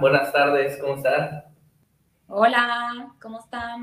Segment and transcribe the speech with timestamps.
[0.00, 1.44] buenas tardes, ¿cómo están?
[2.28, 3.82] Hola, ¿cómo están?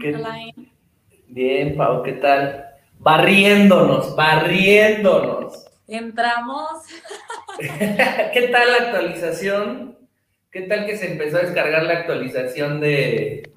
[1.27, 2.65] Bien, Pau, ¿qué tal?
[2.99, 5.65] Barriéndonos, barriéndonos.
[5.87, 6.69] Entramos.
[7.59, 9.97] ¿Qué tal la actualización?
[10.51, 13.51] ¿Qué tal que se empezó a descargar la actualización de,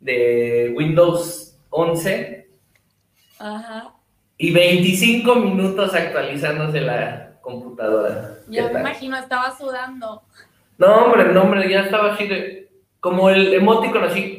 [0.00, 2.48] de Windows 11?
[3.38, 3.94] Ajá.
[4.36, 8.38] Y 25 minutos actualizándose la computadora.
[8.48, 10.22] Ya me imagino, estaba sudando.
[10.78, 12.70] No, hombre, no, hombre, ya estaba así de.
[13.00, 14.38] Como el emoticon así.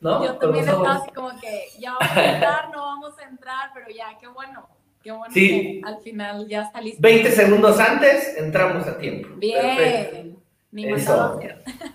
[0.00, 0.24] ¿No?
[0.24, 3.86] Yo también estaba así como que ya vamos a entrar, no vamos a entrar, pero
[3.88, 4.68] ya, qué bueno.
[5.02, 5.80] Qué bueno sí.
[5.82, 7.00] que al final ya está listo.
[7.02, 9.28] 20 segundos antes entramos a tiempo.
[9.36, 10.38] Bien.
[10.70, 11.40] Ni Eso.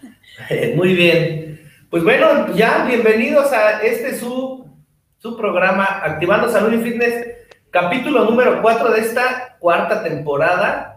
[0.76, 1.72] Muy bien.
[1.89, 4.70] Pues bueno, ya bienvenidos a este su,
[5.17, 7.26] su programa Activando Salud y Fitness,
[7.72, 10.97] capítulo número 4 de esta cuarta temporada.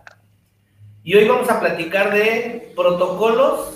[1.03, 3.75] Y hoy vamos a platicar de protocolos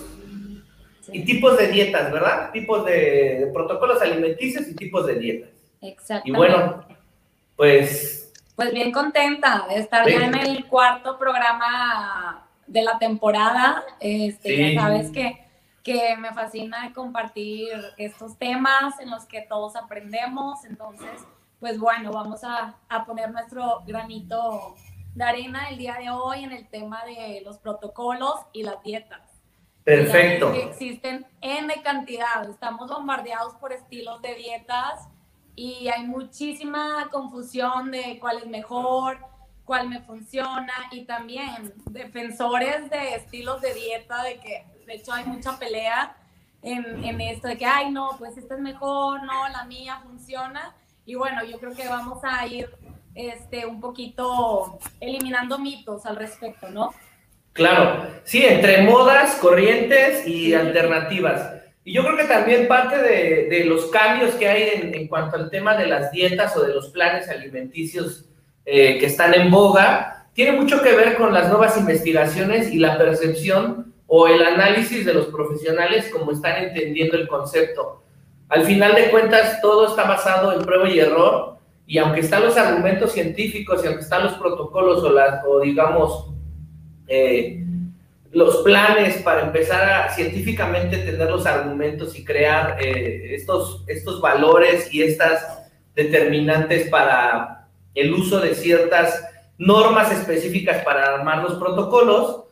[1.10, 2.50] y tipos de dietas, ¿verdad?
[2.52, 5.50] Tipos de, protocolos alimenticios y tipos de dietas.
[5.80, 6.28] Exacto.
[6.28, 6.84] Y bueno,
[7.56, 8.32] pues...
[8.56, 13.84] Pues bien contenta de estar ya en el cuarto programa de la temporada.
[14.00, 15.38] Este, Ya sabes que,
[15.82, 20.64] que me fascina compartir estos temas en los que todos aprendemos.
[20.66, 21.24] Entonces,
[21.58, 24.76] pues bueno, vamos a, a poner nuestro granito
[25.14, 29.20] de arena el día de hoy en el tema de los protocolos y las dietas.
[29.84, 30.52] Perfecto.
[30.52, 32.48] Que existen en de cantidad.
[32.48, 35.08] Estamos bombardeados por estilos de dietas
[35.54, 39.18] y hay muchísima confusión de cuál es mejor,
[39.64, 45.26] cuál me funciona y también defensores de estilos de dieta, de que de hecho hay
[45.26, 46.16] mucha pelea
[46.62, 50.74] en, en esto de que, ay, no, pues esta es mejor, no, la mía funciona.
[51.06, 52.74] Y bueno, yo creo que vamos a ir
[53.14, 56.92] este, un poquito eliminando mitos al respecto, ¿no?
[57.52, 61.52] Claro, sí, entre modas, corrientes y alternativas.
[61.84, 65.76] Y yo creo que también parte de, los cambios que hay en, cuanto al tema
[65.76, 68.24] de las dietas o de los planes alimenticios
[68.64, 72.98] eh, que están en boga, tiene mucho que ver con las nuevas investigaciones y la
[72.98, 78.02] percepción o el análisis de los profesionales como están entendiendo el concepto.
[78.48, 81.53] Al final de cuentas, todo está basado en prueba y error
[81.86, 86.30] y aunque están los argumentos científicos y aunque están los protocolos o, las, o digamos,
[87.06, 87.62] eh,
[88.32, 94.92] los planes para empezar a científicamente tener los argumentos y crear eh, estos, estos valores
[94.92, 95.62] y estas
[95.94, 99.22] determinantes para el uso de ciertas
[99.58, 102.44] normas específicas para armar los protocolos,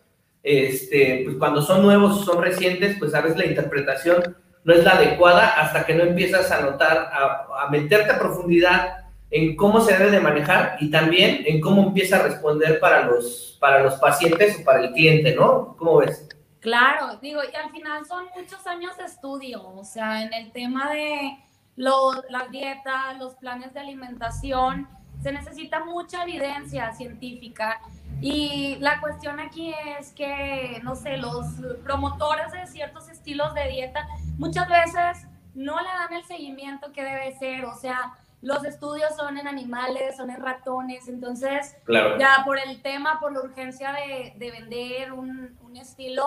[0.43, 4.93] este, pues cuando son nuevos son recientes, pues a veces la interpretación no es la
[4.93, 9.02] adecuada hasta que no empiezas a notar, a, a meterte a profundidad
[9.33, 13.57] en cómo se debe de manejar y también en cómo empieza a responder para los,
[13.59, 15.75] para los pacientes o para el cliente, ¿no?
[15.79, 16.29] ¿Cómo ves?
[16.61, 20.93] Claro, digo, y al final son muchos años de estudio, o sea, en el tema
[20.93, 21.39] de
[21.77, 24.87] lo, las dietas, los planes de alimentación,
[25.23, 27.81] se necesita mucha evidencia científica
[28.21, 31.47] y la cuestión aquí es que, no sé, los
[31.83, 34.07] promotores de ciertos estilos de dieta
[34.37, 39.39] muchas veces no le dan el seguimiento que debe ser, o sea, los estudios son
[39.39, 41.77] en animales, son en ratones, entonces
[42.19, 46.27] ya por el tema, por la urgencia de, vender un, estilo,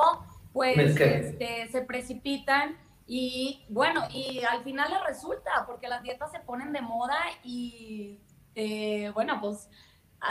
[0.53, 6.39] pues este, se precipitan y bueno, y al final les resulta, porque las dietas se
[6.39, 8.19] ponen de moda y
[8.55, 9.69] eh, bueno, pues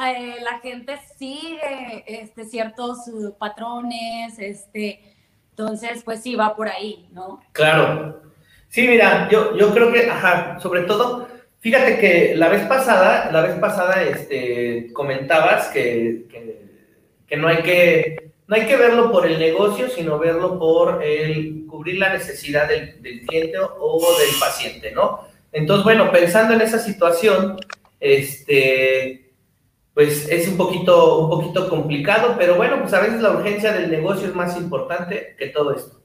[0.07, 2.99] eh, la gente sigue este, ciertos
[3.39, 5.15] patrones, este,
[5.51, 7.41] entonces pues sí va por ahí, ¿no?
[7.53, 8.23] Claro.
[8.69, 11.29] Sí, mira, yo, yo creo que, ajá, sobre todo
[11.65, 16.27] Fíjate que la vez pasada, la vez pasada, este, comentabas que,
[17.27, 21.65] que, no, hay que no hay que verlo por el negocio, sino verlo por el
[21.67, 25.21] cubrir la necesidad del, cliente o del paciente, ¿no?
[25.53, 27.57] Entonces, bueno, pensando en esa situación,
[27.99, 29.33] este,
[29.95, 33.91] pues es un poquito, un poquito complicado, pero bueno, pues a veces la urgencia del
[33.91, 36.04] negocio es más importante que todo esto.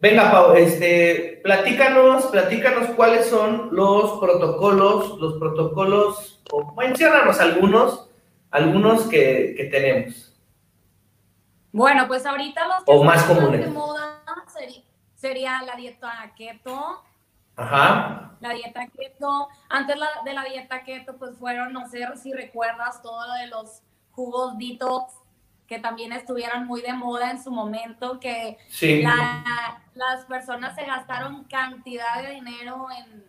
[0.00, 8.08] Venga, Pau, este, platícanos, platícanos cuáles son los protocolos, los protocolos, o mencionanos algunos,
[8.52, 10.32] algunos que, tenemos.
[11.72, 13.60] Bueno, pues ahorita los que o más comunes.
[13.60, 14.22] de moda
[15.16, 17.02] sería, la dieta keto.
[17.56, 18.36] Ajá.
[18.38, 19.48] La dieta keto.
[19.68, 23.82] Antes de la dieta keto, pues fueron, no sé si recuerdas todo lo de los
[24.12, 25.17] jugos detox
[25.68, 28.56] que también estuvieron muy de moda en su momento, que
[29.94, 32.86] las personas se gastaron cantidad de dinero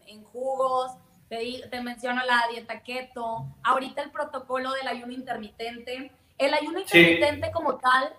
[0.08, 0.94] en, jugos,
[1.28, 6.12] te, te, menciono la dieta keto, ahorita el protocolo del ayuno intermitente.
[6.38, 8.14] El ayuno intermitente como tal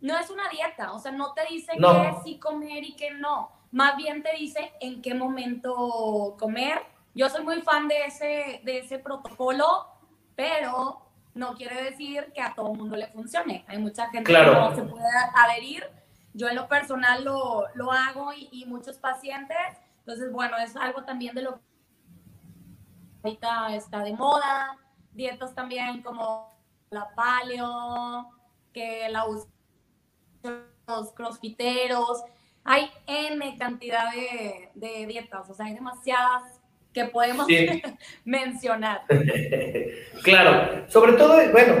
[0.00, 3.50] no es una dieta, o sea, no te dice qué sí comer y qué no,
[3.72, 6.80] más bien te dice en qué momento comer.
[7.14, 9.88] Yo soy muy fan de ese, de ese protocolo,
[10.36, 11.03] pero
[11.34, 13.64] no quiere decir que a todo el mundo le funcione.
[13.68, 15.04] Hay mucha gente que no se puede
[15.34, 15.84] adherir.
[16.32, 19.56] Yo en lo personal lo, lo hago y, y, muchos pacientes.
[19.98, 21.60] Entonces, bueno, es algo también de lo que
[23.22, 24.76] ahorita está de moda.
[25.12, 26.54] Dietas también como
[26.90, 28.30] la paleo,
[28.72, 29.50] que la usan
[30.86, 32.22] los crossfiteros.
[32.64, 36.53] Hay N cantidad de, de dietas, o sea, hay demasiadas
[36.94, 37.46] que podemos
[38.24, 39.02] mencionar.
[40.22, 41.74] claro, sobre todo, bueno,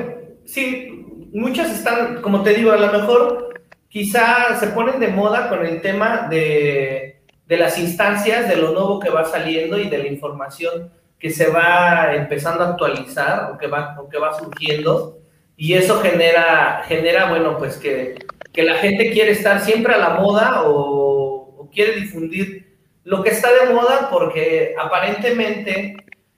[0.44, 5.64] sí, muchas están, como te digo, a lo mejor quizá se ponen de moda con
[5.64, 10.08] el tema de, de las instancias, de lo nuevo que va saliendo y de la
[10.08, 15.20] información que se va empezando a actualizar o que va, o que va surgiendo.
[15.56, 18.16] Y eso genera, genera bueno, pues que,
[18.52, 22.63] que la gente quiere estar siempre a la moda o, o quiere difundir
[23.04, 25.96] lo que está de moda porque aparentemente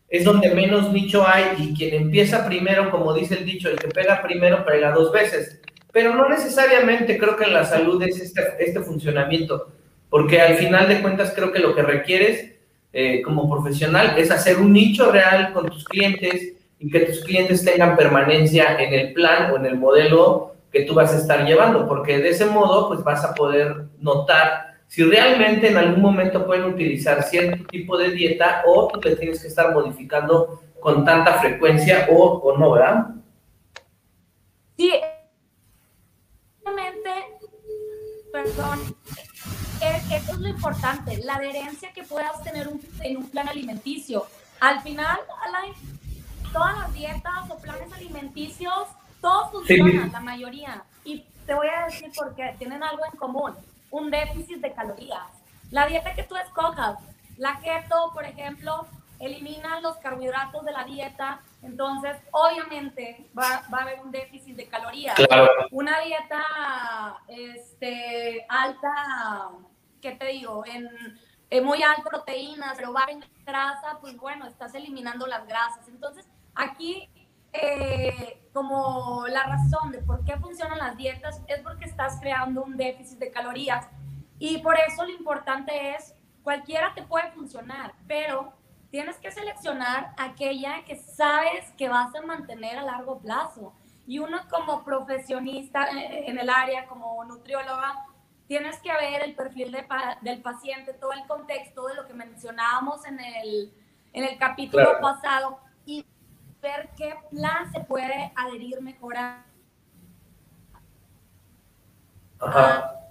[0.08, 3.88] es donde menos nicho hay y quien empieza primero, como dice el dicho, el que
[3.88, 5.60] pega primero pega dos veces.
[5.92, 9.72] Pero no necesariamente creo que la salud es este, este funcionamiento,
[10.10, 12.52] porque al final de cuentas creo que lo que requieres
[12.92, 17.64] eh, como profesional es hacer un nicho real con tus clientes y que tus clientes
[17.64, 21.88] tengan permanencia en el plan o en el modelo que tú vas a estar llevando,
[21.88, 26.64] porque de ese modo pues vas a poder notar si realmente en algún momento pueden
[26.64, 32.06] utilizar cierto tipo de dieta o tú le tienes que estar modificando con tanta frecuencia
[32.10, 33.06] o, o no, ¿verdad?
[34.76, 34.92] Sí,
[36.64, 37.10] realmente,
[38.32, 38.78] perdón,
[39.80, 42.68] eso es lo importante, la adherencia que puedas tener
[43.00, 44.26] en un plan alimenticio.
[44.60, 45.18] Al final,
[46.52, 48.88] todas las dietas o planes alimenticios,
[49.20, 50.84] todos funcionan, la mayoría.
[51.04, 53.52] Y te voy a decir por qué, tienen algo en común
[53.90, 55.26] un déficit de calorías.
[55.70, 56.98] La dieta que tú escojas,
[57.36, 58.86] la keto, por ejemplo,
[59.18, 65.16] elimina los carbohidratos de la dieta, entonces obviamente va, a haber un déficit de calorías.
[65.70, 69.50] Una dieta este, alta,
[70.00, 70.64] ¿qué te digo?
[70.66, 70.88] En,
[71.64, 75.88] muy alta proteínas, pero va en grasa, pues bueno, estás eliminando las grasas.
[75.88, 77.08] Entonces, aquí
[77.62, 82.76] eh, como la razón de por qué funcionan las dietas es porque estás creando un
[82.76, 83.86] déficit de calorías.
[84.38, 88.52] Y por eso lo importante es, cualquiera te puede funcionar, pero
[88.90, 93.72] tienes que seleccionar aquella que sabes que vas a mantener a largo plazo.
[94.06, 98.06] Y uno como profesionista en el área, como nutrióloga,
[98.46, 99.84] tienes que ver el perfil de
[100.20, 103.72] del paciente, todo el contexto de lo que mencionábamos en el,
[104.12, 105.65] en el capítulo pasado y
[106.66, 109.46] ver qué plan se puede adherir mejor a,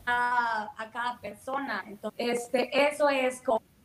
[0.06, 1.84] a, cada persona.
[1.88, 3.42] Entonces, este, eso es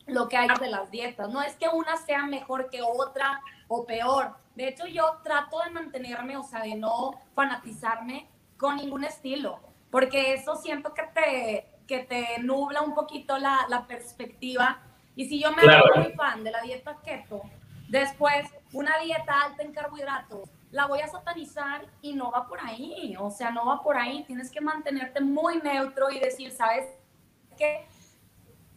[0.06, 1.30] lo que hay de las dietas.
[1.30, 4.36] No es que una sea mejor que otra o peor.
[4.56, 8.28] De hecho, yo trato de mantenerme, o sea, de no fanatizarme
[8.58, 13.86] con ningún estilo, porque eso siento que te, que te nubla un poquito la, la
[13.86, 14.82] perspectiva.
[15.16, 15.84] Y si yo me claro.
[15.96, 17.42] muy fan de la dieta keto,
[17.88, 23.16] después una dieta alta en carbohidratos, la voy a satanizar y no va por ahí,
[23.18, 26.86] o sea, no va por ahí, tienes que mantenerte muy neutro y decir, ¿sabes
[27.56, 27.86] qué?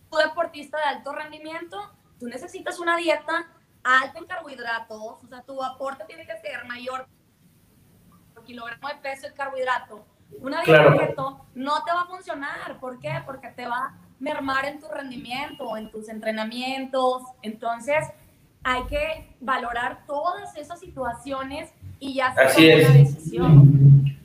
[0.09, 3.47] Tu deportista de alto rendimiento, tú necesitas una dieta
[3.83, 7.07] alta en carbohidratos, o sea, tu aporte tiene que ser mayor
[8.33, 10.05] por kilogramo de peso de carbohidrato.
[10.39, 13.21] Una dieta keto no te va a funcionar, ¿por qué?
[13.25, 18.07] Porque te va a mermar en tu rendimiento, en tus entrenamientos, entonces
[18.63, 24.17] hay que valorar todas esas situaciones y ya se toma una decisión.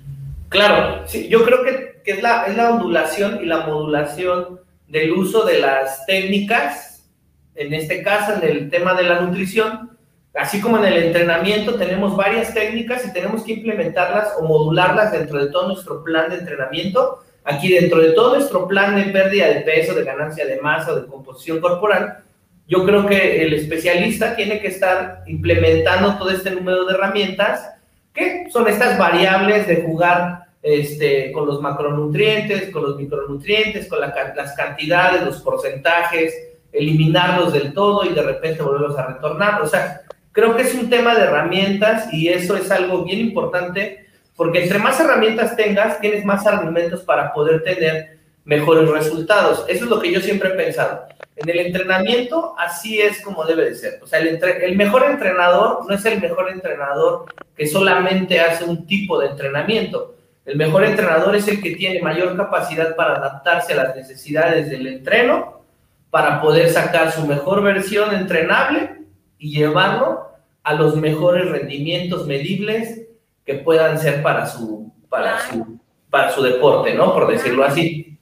[0.48, 5.12] Claro, sí, yo creo que, que es, la, es la ondulación y la modulación del
[5.12, 7.06] uso de las técnicas,
[7.54, 9.98] en este caso en el tema de la nutrición,
[10.34, 15.44] así como en el entrenamiento tenemos varias técnicas y tenemos que implementarlas o modularlas dentro
[15.44, 17.24] de todo nuestro plan de entrenamiento.
[17.44, 21.00] Aquí dentro de todo nuestro plan de pérdida de peso, de ganancia de masa o
[21.00, 22.22] de composición corporal,
[22.68, 27.70] yo creo que el especialista tiene que estar implementando todo este número de herramientas,
[28.12, 34.54] que son estas variables de jugar este, con los macronutrientes, con los micronutrientes, con las
[34.54, 36.34] cantidades, los porcentajes,
[36.70, 39.62] eliminarlos del todo y de repente volverlos a retornar.
[39.62, 44.06] O sea, creo que es un tema de herramientas y eso es algo bien importante
[44.36, 48.17] porque entre más herramientas tengas, tienes más argumentos para poder tener
[48.48, 49.66] mejores resultados.
[49.68, 51.06] Eso es lo que yo siempre he pensado.
[51.36, 54.00] En el entrenamiento, así es como debe de ser.
[54.02, 58.86] O sea, el, el, mejor entrenador no es el mejor entrenador que solamente hace un
[58.86, 60.16] tipo de entrenamiento.
[60.46, 64.86] El mejor entrenador es el que tiene mayor capacidad para adaptarse a las necesidades del
[64.86, 65.60] entreno,
[66.08, 69.02] para poder sacar su mejor versión entrenable
[69.36, 70.26] y llevarlo
[70.62, 73.02] a los mejores rendimientos medibles
[73.44, 75.78] que puedan ser para su, para su,
[76.08, 77.12] para su deporte, ¿no?
[77.12, 78.17] Por decirlo así.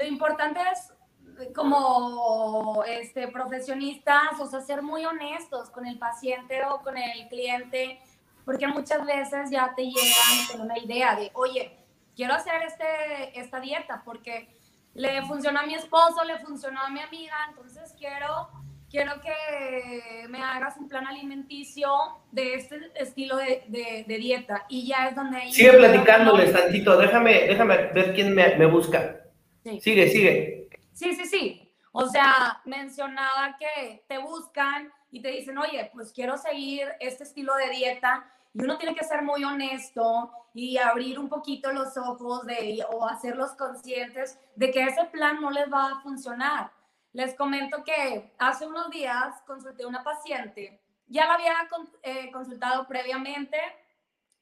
[0.00, 6.80] Lo importante es como este, profesionistas, o sea, ser muy honestos con el paciente o
[6.80, 8.00] con el cliente,
[8.46, 11.76] porque muchas veces ya te llegan con una idea de, oye,
[12.16, 14.48] quiero hacer este, esta dieta porque
[14.94, 18.48] le funcionó a mi esposo, le funcionó a mi amiga, entonces quiero,
[18.88, 21.90] quiero que me hagas un plan alimenticio
[22.32, 24.64] de este estilo de, de, dieta.
[24.70, 25.52] Y ya es donde...
[25.52, 29.19] Sigue platicándoles tantito, déjame, déjame ver quién me, me busca.
[29.62, 30.68] Sigue, sigue.
[30.92, 31.74] Sí, sí, sí.
[31.92, 37.54] O sea, mencionaba que te buscan y te dicen, oye, pues quiero seguir este estilo
[37.56, 42.46] de dieta y uno tiene que ser muy honesto y abrir un poquito los ojos
[42.46, 46.70] de, o hacerlos conscientes de que ese plan no les va a funcionar.
[47.12, 51.54] Les comento que hace unos días consulté a una paciente, ya la había
[52.02, 53.58] eh, consultado previamente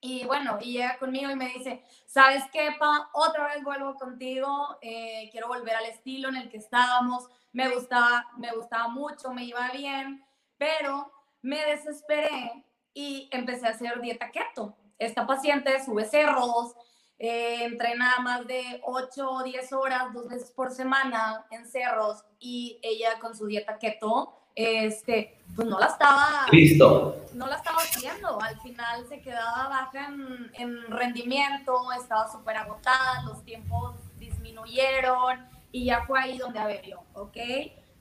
[0.01, 3.11] y bueno, y llega conmigo y me dice, ¿sabes qué, Pa?
[3.13, 8.27] Otra vez vuelvo contigo, eh, quiero volver al estilo en el que estábamos, me gustaba,
[8.37, 10.25] me gustaba mucho, me iba bien,
[10.57, 11.11] pero
[11.43, 12.65] me desesperé
[12.95, 14.77] y empecé a hacer dieta keto.
[14.99, 16.75] Esta paciente sube cerros,
[17.19, 22.79] eh, entrena más de 8 o 10 horas, dos veces por semana en cerros y
[22.83, 26.47] ella con su dieta keto, este, pues no la estaba...
[26.51, 27.25] Listo.
[27.35, 28.41] No la estaba haciendo.
[28.41, 35.87] Al final se quedaba baja en, en rendimiento, estaba súper agotada, los tiempos disminuyeron y
[35.87, 37.37] ya fue ahí donde, a ver, yo, ¿ok?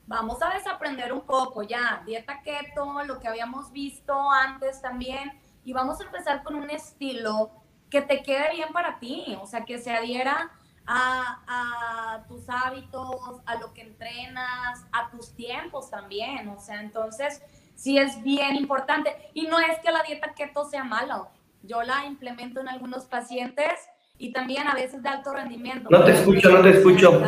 [0.08, 5.74] vamos a desaprender un poco ya, dieta keto, lo que habíamos visto antes también, y
[5.74, 7.50] vamos a empezar con un estilo
[7.90, 10.50] que te quede bien para ti, o sea, que se adhiera
[10.86, 17.42] a, tus hábitos, a lo que entrenas, a tus tiempos también, o sea, entonces
[17.74, 19.14] sí es bien importante.
[19.34, 21.28] Y no es que la dieta keto sea mala,
[21.62, 25.88] yo la implemento en algunos pacientes y también a veces de alto rendimiento.
[25.90, 27.22] No te escucho, no te escucho.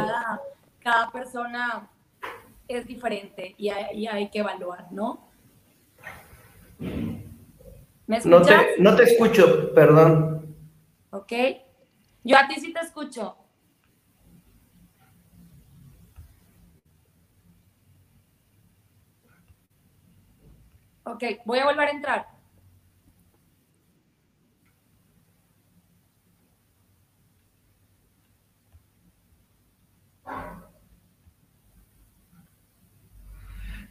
[0.80, 1.88] cada persona
[2.66, 5.28] es diferente y hay, que evaluar, ¿no?
[6.78, 10.39] ¿Me no, te, no te escucho, perdón.
[11.12, 11.32] Ok.
[12.24, 13.36] Yo a ti sí te escucho.
[21.04, 22.26] Ok, voy a volver a entrar.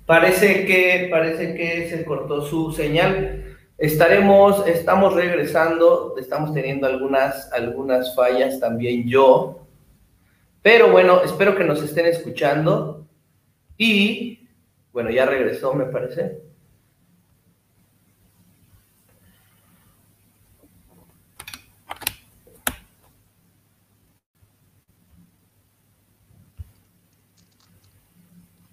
[0.05, 3.48] Parece que, parece que se cortó su señal.
[3.79, 9.65] Estaremos, estamos regresando, estamos teniendo algunas, algunas fallas también yo.
[10.61, 13.07] Pero bueno, espero que nos estén escuchando.
[13.77, 14.49] Y
[14.91, 16.41] bueno, ya regresó, me parece.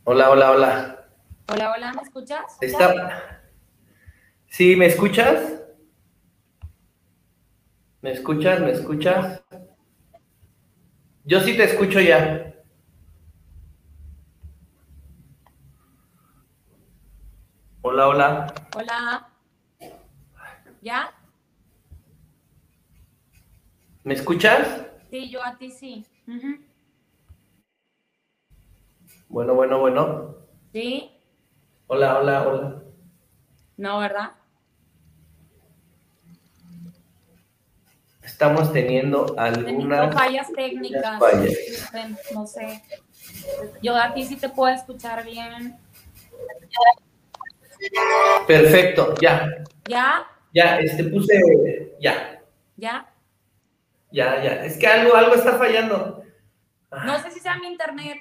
[0.02, 1.06] Hola, hola, hola.
[1.52, 2.58] Hola, hola, ¿me escuchas?
[4.48, 5.62] Sí, ¿me escuchas?
[8.00, 8.60] ¿Me escuchas?
[8.60, 9.42] ¿Me escuchas?
[11.24, 12.54] Yo sí te escucho ya.
[17.82, 18.54] Hola, hola.
[18.76, 19.28] Hola.
[20.82, 21.12] ¿Ya?
[24.04, 24.86] ¿Me escuchas?
[25.10, 26.06] Sí, yo a ti sí.
[29.28, 30.36] Bueno, bueno, bueno.
[30.72, 31.10] Sí.
[31.88, 32.85] Hola, hola, hola.
[33.76, 34.33] No, ¿verdad?
[38.23, 41.21] Estamos teniendo algunas fallas técnicas.
[42.35, 42.83] No sé.
[43.83, 45.78] Yo a ti sí te puedo escuchar bien.
[48.47, 49.49] Perfecto, ya.
[49.88, 50.26] ¿Ya?
[50.52, 52.42] Ya, este puse, ya.
[52.76, 53.12] ¿Ya?
[54.11, 54.64] Ya, ya.
[54.64, 56.23] Es que algo, algo está fallando.
[56.90, 58.18] No sé si sea mi internet.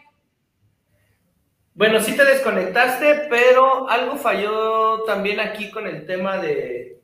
[1.75, 7.01] Bueno, sí te desconectaste, pero algo falló también aquí con el tema de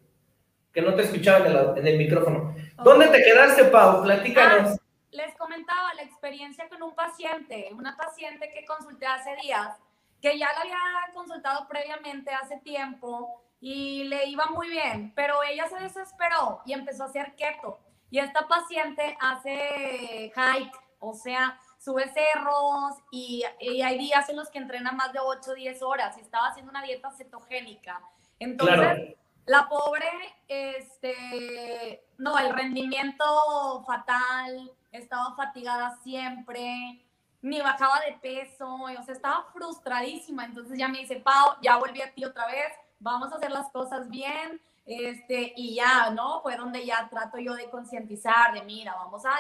[0.74, 2.56] que no te escuchaban en, el micrófono.
[2.82, 4.02] ¿Dónde te quedaste, Pau?
[4.02, 4.72] Platícanos.
[4.72, 9.76] Ah, les comentaba la experiencia con un paciente, una paciente que consulté hace días,
[10.22, 15.68] que ya la había consultado previamente hace tiempo y le iba muy bien, pero ella
[15.68, 17.78] se desesperó y empezó a hacer keto.
[18.10, 23.44] Y esta paciente hace hike, o sea, sube cerros y,
[23.84, 26.70] hay días en los que entrena más de 8 o 10 horas y estaba haciendo
[26.70, 28.00] una dieta cetogénica.
[28.40, 30.08] Entonces, la pobre
[30.48, 37.04] este, no, el rendimiento fatal, estaba fatigada siempre,
[37.42, 40.46] ni bajaba de peso, o sea, estaba frustradísima.
[40.46, 43.70] Entonces ya me dice, Pau, ya volví a ti otra vez, vamos a hacer las
[43.72, 46.42] cosas bien, este, y ya, ¿no?
[46.42, 49.32] Fue donde ya trato yo de concientizar, de mira, vamos a,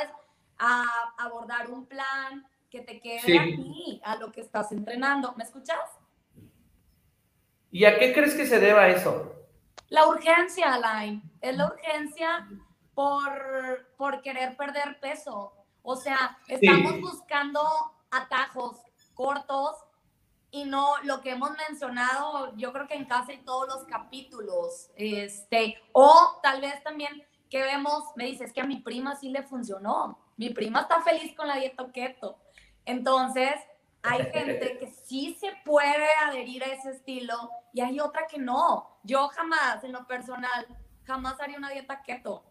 [0.62, 5.34] a, abordar un plan que te quede a ti, a lo que estás entrenando.
[5.36, 5.80] ¿Me escuchas?
[7.72, 9.34] ¿Y a qué crees que se deba eso?
[9.89, 12.48] La urgencia, Alain, es la urgencia
[12.94, 15.53] por, por querer perder peso.
[15.82, 17.62] O sea, estamos buscando
[18.12, 18.77] atajos
[19.15, 19.75] cortos
[20.51, 25.82] y no lo que hemos mencionado, yo creo que en casi todos los capítulos, este,
[25.94, 30.20] o tal vez también que vemos, me dices que a mi prima sí le funcionó,
[30.41, 32.39] mi prima está feliz con la dieta keto,
[32.83, 33.53] entonces
[34.01, 38.98] hay gente que sí se puede adherir a ese estilo y hay otra que no,
[39.03, 40.65] yo jamás, en lo personal,
[41.03, 42.43] jamás haría una dieta keto,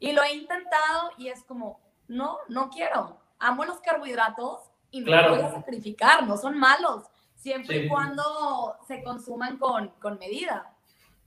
[0.00, 5.28] y lo he intentado y es como, no, no quiero, amo los carbohidratos y no
[5.28, 7.04] voy a sacrificar, no son malos,
[7.36, 10.74] siempre y cuando se consuman con, con, medida.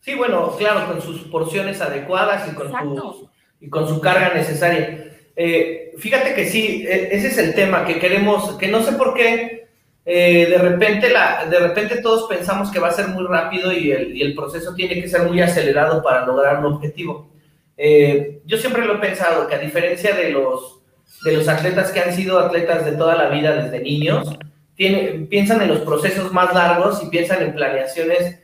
[0.01, 3.29] Sí, bueno, claro, con sus porciones adecuadas y con, su,
[3.62, 5.12] y con su carga necesaria.
[5.35, 9.13] Eh, fíjate que sí, e, ese es el tema que queremos, que no sé por
[9.13, 9.67] qué,
[10.05, 14.35] eh, de, repente de repente todos pensamos que va a ser muy rápido y el,
[14.35, 17.29] proceso tiene que ser muy acelerado para lograr un objetivo.
[17.77, 20.81] Eh, yo siempre lo he pensado, que a diferencia de los,
[21.23, 24.37] de los atletas que han sido atletas de toda la vida desde niños,
[24.75, 28.39] piensan en los procesos más largos y piensan en planeaciones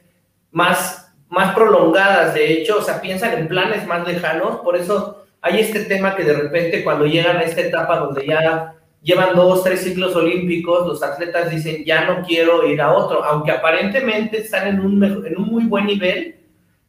[0.51, 5.59] más, más prolongadas, de hecho, o sea, piensan en planes más lejanos, por eso hay
[5.59, 9.81] este tema que de repente cuando llegan a esta etapa donde ya llevan dos, tres
[9.81, 14.79] ciclos olímpicos, los atletas dicen, ya no quiero ir a otro, aunque aparentemente están en
[14.81, 16.35] un, en un muy buen nivel,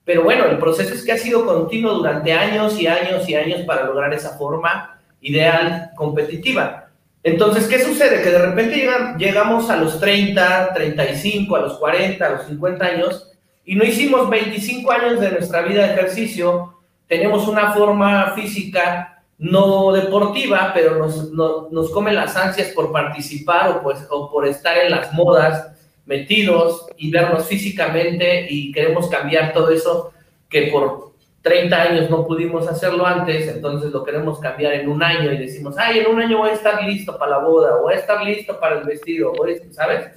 [0.04, 3.61] pero bueno, el proceso es que ha sido continuo durante años y años y años
[3.62, 6.88] para lograr esa forma ideal competitiva.
[7.23, 8.23] Entonces, ¿qué sucede?
[8.23, 8.88] Que de repente
[9.19, 13.30] llegamos a los 30, 35, a los 40, a los 50 años
[13.65, 16.79] y no hicimos 25 años de nuestra vida de ejercicio,
[17.11, 23.83] tenemos una forma física no deportiva, pero nos, nos come las ansias por participar o,
[23.83, 25.73] pues, o por estar en las modas
[26.07, 30.13] metidos y vernos físicamente y queremos cambiar todo eso
[30.49, 31.11] que por
[31.43, 35.75] 30 años no pudimos hacerlo antes, entonces lo queremos cambiar en un año y decimos,
[35.79, 38.23] ay, en un año voy a estar listo para la boda, o voy a estar
[38.25, 39.33] listo para el vestido,
[39.73, 40.13] ¿sabes?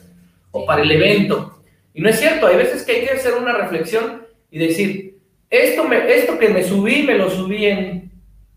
[0.51, 1.57] O para el evento.
[1.95, 5.12] Y no es cierto, hay veces que hay que hacer una reflexión y decir,
[5.53, 8.11] esto, me, esto que me subí, me lo subí en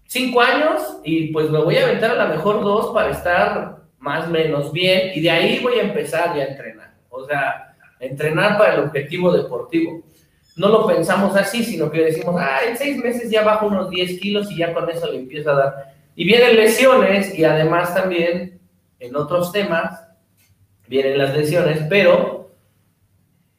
[0.06, 4.26] 5 años y pues me voy a aventar a lo mejor dos para estar más
[4.26, 6.94] o menos bien y de ahí voy a empezar ya a entrenar.
[7.11, 10.02] O sea, entrenar para el objetivo deportivo
[10.56, 14.18] no lo pensamos así, sino que decimos, ah, en seis meses ya bajo unos 10
[14.18, 15.94] kilos y ya con eso le empiezo a dar.
[16.14, 18.59] Y vienen lesiones y además también
[19.00, 20.02] en otros temas
[20.88, 22.45] vienen las lesiones, pero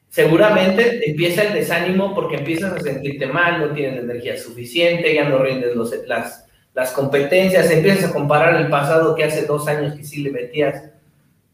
[0.08, 5.38] seguramente empieza el desánimo porque empiezas a sentirte mal, no tienes energía suficiente, ya no
[5.38, 5.74] rindes
[6.06, 10.30] las, las competencias, empiezas a comparar el pasado que hace dos años que sí le
[10.30, 10.84] metías,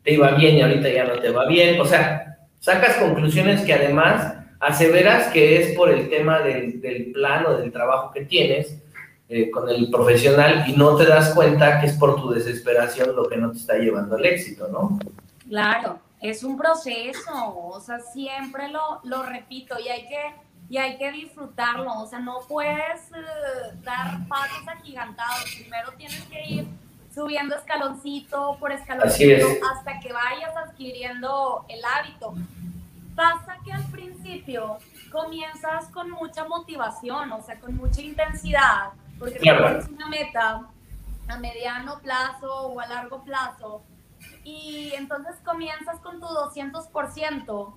[0.03, 1.81] te iba bien y ahorita ya no te va bien.
[1.81, 7.45] O sea, sacas conclusiones que además aseveras que es por el tema del, del plan
[7.47, 8.79] o del trabajo que tienes
[9.29, 13.27] eh, con el profesional y no te das cuenta que es por tu desesperación lo
[13.27, 14.99] que no te está llevando al éxito, ¿no?
[15.49, 20.35] Claro, es un proceso, o sea, siempre lo, lo repito y hay que
[20.71, 26.43] y hay que disfrutarlo, o sea, no puedes eh, dar pasos agigantados, primero tienes que
[26.47, 26.67] ir
[27.15, 32.35] subiendo escaloncito por escaloncito hasta que vayas adquiriendo el hábito.
[33.15, 34.79] Pasa que al principio
[35.13, 40.67] comienzas con mucha motivación, o sea, con mucha intensidad, porque tienes una meta
[41.29, 43.83] a mediano plazo o a largo plazo,
[44.45, 47.77] y entonces comienzas con tu 200%,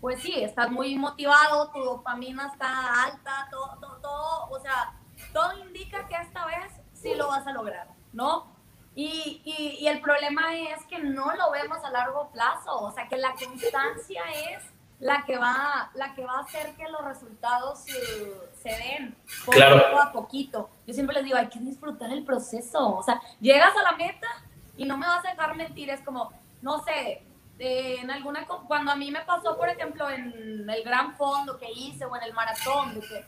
[0.00, 4.94] pues sí, estás muy motivado, tu dopamina está alta, todo, todo, todo, o sea,
[5.32, 8.54] todo indica que esta vez sí lo vas a lograr, ¿no?
[8.94, 13.18] Y, y, el problema es que no lo vemos a largo plazo, o sea que
[13.18, 14.22] la constancia
[14.54, 14.62] es
[15.00, 20.12] la que va, la que va a hacer que los resultados se den poco a
[20.12, 20.70] poquito.
[20.86, 24.28] Yo siempre les digo, hay que disfrutar el proceso, o sea, llegas a la meta
[24.76, 27.22] y no me vas a dejar mentir, es como, no sé,
[27.58, 32.04] en alguna, cuando a mí me pasó, por ejemplo, en el gran fondo que hice
[32.04, 33.24] o en el maratón, de que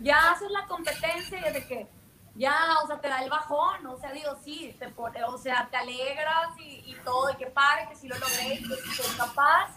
[0.00, 1.86] ya haces la competencia y de que
[2.34, 5.68] ya, o sea, te da el bajón, o sea, digo, sí, te pone, o sea,
[5.70, 9.16] te alegras y, y todo, y que pare, que si lo logré, que si soy
[9.16, 9.74] capaz,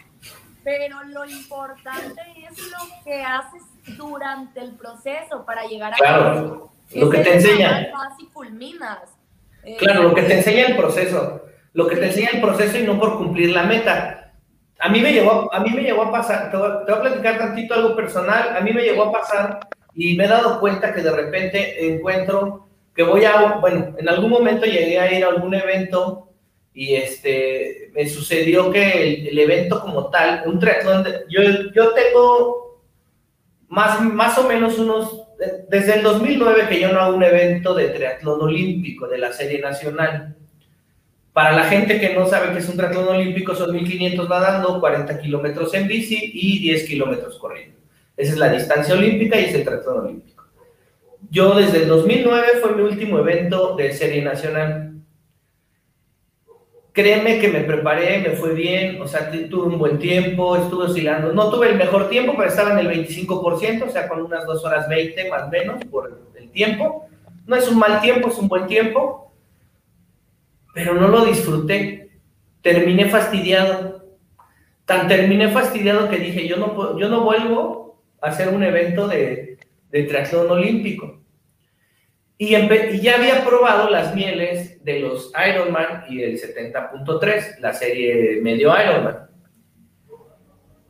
[0.63, 3.61] pero lo importante es lo que haces
[3.97, 6.71] durante el proceso para llegar a claro.
[6.93, 7.87] lo que te enseña.
[8.17, 9.14] Y culminas.
[9.77, 12.99] Claro, lo que te enseña el proceso, lo que te enseña el proceso y no
[12.99, 14.33] por cumplir la meta.
[14.79, 17.73] A mí me llegó, a mí me llegó a pasar, te voy, a platicar tantito
[17.73, 19.59] algo personal, a mí me llegó a pasar
[19.93, 24.29] y me he dado cuenta que de repente encuentro que voy a, bueno, en algún
[24.29, 26.29] momento llegué a ir a algún evento
[26.73, 31.41] y este, me sucedió que el, evento como tal, un triatlón, yo,
[31.73, 32.81] yo tengo
[33.69, 35.24] más, más o menos unos,
[35.69, 39.59] desde el 2009 que yo no hago un evento de triatlón olímpico de la serie
[39.59, 40.35] nacional.
[41.33, 45.19] Para la gente que no sabe qué es un triatlón olímpico, son 1500 nadando, 40
[45.19, 47.77] kilómetros en bici y 10 kilómetros corriendo.
[48.15, 50.45] Esa es la distancia olímpica y es el triatlón olímpico.
[51.29, 54.94] Yo desde el 2009 fue mi último evento de serie nacional
[56.95, 61.33] créeme que me preparé, me fue bien, o sea, tuve un buen tiempo, estuve oscilando.
[61.33, 64.63] No tuve el mejor tiempo, pero estaba en el 25%, o sea, con unas 2
[64.63, 67.05] horas 20 más o menos por el tiempo.
[67.45, 69.33] No es un mal tiempo, es un buen tiempo,
[70.73, 72.11] pero no lo disfruté.
[72.61, 74.05] Terminé fastidiado.
[74.85, 79.57] Tan terminé fastidiado que dije, yo no, yo no vuelvo a hacer un evento de,
[79.91, 81.19] de triatlón olímpico.
[82.37, 82.49] Y,
[83.01, 89.27] ya había probado las mieles de los Ironman y el 70.3, la serie medio Ironman.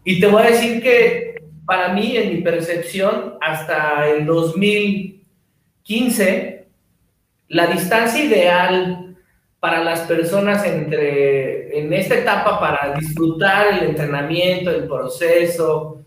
[0.03, 6.67] Y te voy a decir que para mí, en mi percepción, hasta el 2015,
[7.47, 9.15] la distancia ideal
[9.59, 16.04] para las personas entre, en esta etapa para disfrutar el entrenamiento, el proceso,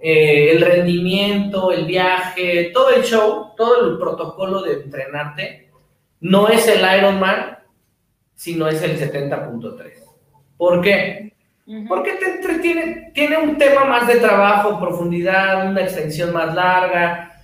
[0.00, 5.70] eh, el rendimiento, el viaje, todo el show, todo el protocolo de entrenarte,
[6.20, 7.58] no es el Ironman,
[8.34, 9.92] sino es el 70.3.
[10.56, 11.32] ¿Por qué?
[11.86, 17.42] Porque te entretiene, tiene un tema más de trabajo, profundidad, una extensión más larga,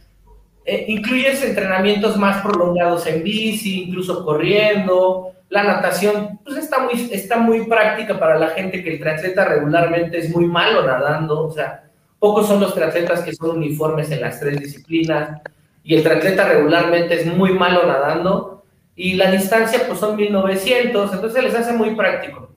[0.65, 7.37] eh, incluyes entrenamientos más prolongados en bici, incluso corriendo, la natación pues está muy, está
[7.37, 11.84] muy práctica para la gente que el triatleta regularmente es muy malo nadando, o sea,
[12.25, 15.43] Pocos son los triatletas que son uniformes en las tres disciplinas
[15.83, 18.65] y el triatleta regularmente es muy malo nadando
[18.97, 22.49] y la distancia pues son 1900, entonces les hace muy práctico.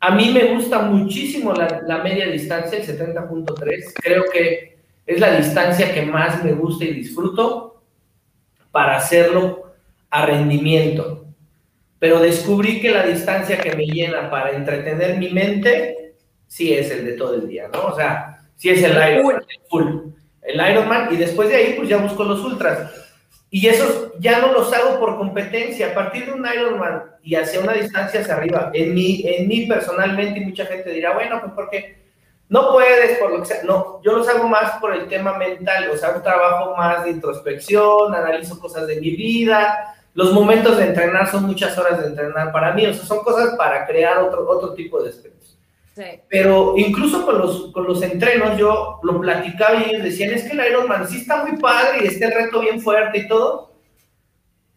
[0.00, 5.92] A mí me gusta muchísimo la, media distancia, el 70.3, creo que es la distancia
[5.92, 7.82] que más me gusta y disfruto
[8.70, 9.74] para hacerlo
[10.08, 11.26] a rendimiento.
[11.98, 16.14] Pero descubrí que la distancia que me llena para entretener mi mente,
[16.46, 17.88] sí es el de todo el día, ¿no?
[17.88, 18.31] O sea,
[18.62, 19.86] Sí, es el Ironman, el full.
[20.40, 22.92] El Ironman, y después de ahí, pues ya busco los ultras.
[23.50, 25.88] Y esos ya no los hago por competencia.
[25.88, 29.66] A partir de un Ironman y hacia una distancia hacia arriba, en mí, en mí
[29.66, 32.04] personalmente, y mucha gente dirá, bueno, pues porque
[32.50, 33.64] no puedes, por lo que sea.
[33.64, 37.10] No, yo los hago más por el tema mental, o sea, un trabajo más de
[37.10, 39.96] introspección, analizo cosas de mi vida.
[40.14, 43.56] Los momentos de entrenar son muchas horas de entrenar para mí, o sea, son cosas
[43.56, 45.41] para crear otro, otro tipo de experiencia.
[46.28, 50.52] Pero incluso con los, con los entrenos yo lo platicaba y ellos decían, es que
[50.52, 53.74] el Ironman sí está muy padre y está el reto bien fuerte y todo,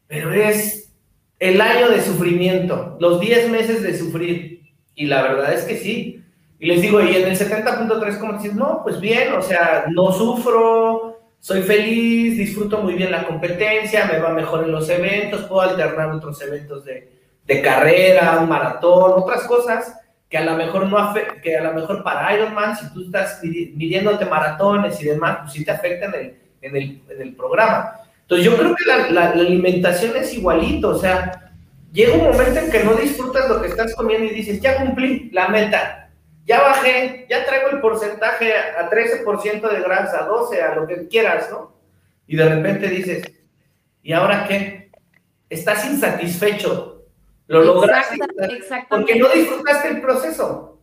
[0.08, 0.93] pero es
[1.39, 4.62] el año de sufrimiento, los 10 meses de sufrir.
[4.93, 6.21] Y la verdad es que sí.
[6.60, 10.12] Y les digo, y en el 70.3, como dices, no, pues bien, o sea, no
[10.12, 15.62] sufro, soy feliz, disfruto muy bien la competencia, me va mejor en los eventos, puedo
[15.62, 17.12] alternar otros eventos de,
[17.45, 19.95] de carrera, un maratón, otras cosas
[20.30, 24.26] que a lo mejor no que a lo mejor para Ironman, si tú estás midiéndote
[24.26, 27.94] maratones y demás, pues sí te afecta en el, en el, en el programa.
[28.22, 31.52] Entonces yo creo que la, alimentación es igualito, o sea,
[31.94, 35.30] llega un momento en que no disfrutas lo que estás comiendo y dices, ya cumplí
[35.32, 36.10] la meta,
[36.44, 41.08] ya bajé, ya traigo el porcentaje a 13% de grasa, a 12, a lo que
[41.08, 41.76] quieras, ¿no?
[42.26, 43.32] Y de repente dices,
[44.02, 44.90] ¿y ahora qué?
[45.48, 46.95] Estás insatisfecho,
[47.48, 48.18] lo lograste
[48.90, 50.80] porque no disfrutaste el proceso.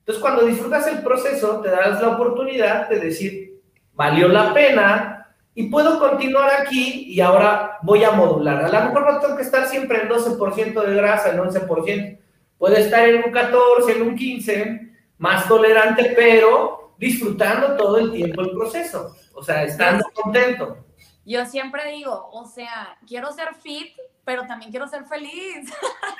[0.00, 3.62] Entonces, cuando disfrutas el proceso, te das la oportunidad de decir,
[3.94, 8.64] valió la pena y puedo continuar aquí y ahora voy a modular.
[8.64, 12.18] A lo mejor no tengo que estar siempre en 12% de grasa, en 11%.
[12.58, 18.42] Puede estar en un 14, en un 15, más tolerante, pero disfrutando todo el tiempo
[18.42, 19.16] el proceso.
[19.32, 20.84] O sea, estando contento.
[21.24, 23.92] Yo siempre digo, o sea, quiero ser fit,
[24.24, 25.72] pero también quiero ser feliz.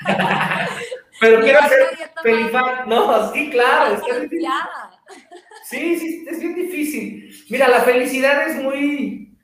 [1.21, 2.53] pero quiero ser feliz.
[2.87, 4.03] No, sí, claro.
[5.65, 7.45] sí, sí, es bien difícil.
[7.49, 9.37] Mira, la felicidad es muy,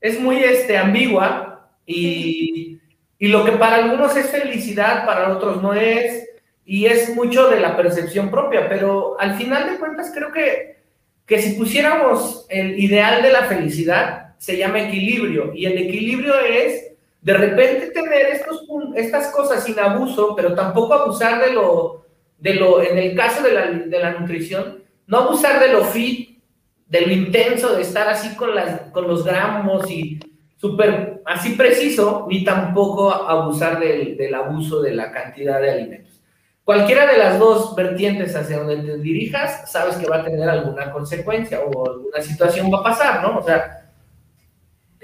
[0.00, 2.78] es muy este, ambigua y,
[3.18, 6.28] y lo que para algunos es felicidad, para otros no es,
[6.64, 10.78] y es mucho de la percepción propia, pero al final de cuentas creo que,
[11.26, 16.93] que si pusiéramos el ideal de la felicidad, se llama equilibrio y el equilibrio es
[17.24, 22.04] de repente tener estos, estas cosas sin abuso, pero tampoco abusar de lo,
[22.38, 26.38] de lo en el caso de la, de la nutrición, no abusar de lo fit,
[26.86, 30.20] de lo intenso, de estar así con, las, con los gramos y
[30.56, 36.20] súper así preciso, ni tampoco abusar del, del abuso de la cantidad de alimentos.
[36.62, 40.92] Cualquiera de las dos vertientes hacia donde te dirijas, sabes que va a tener alguna
[40.92, 43.38] consecuencia o alguna situación va a pasar, ¿no?
[43.38, 43.83] O sea,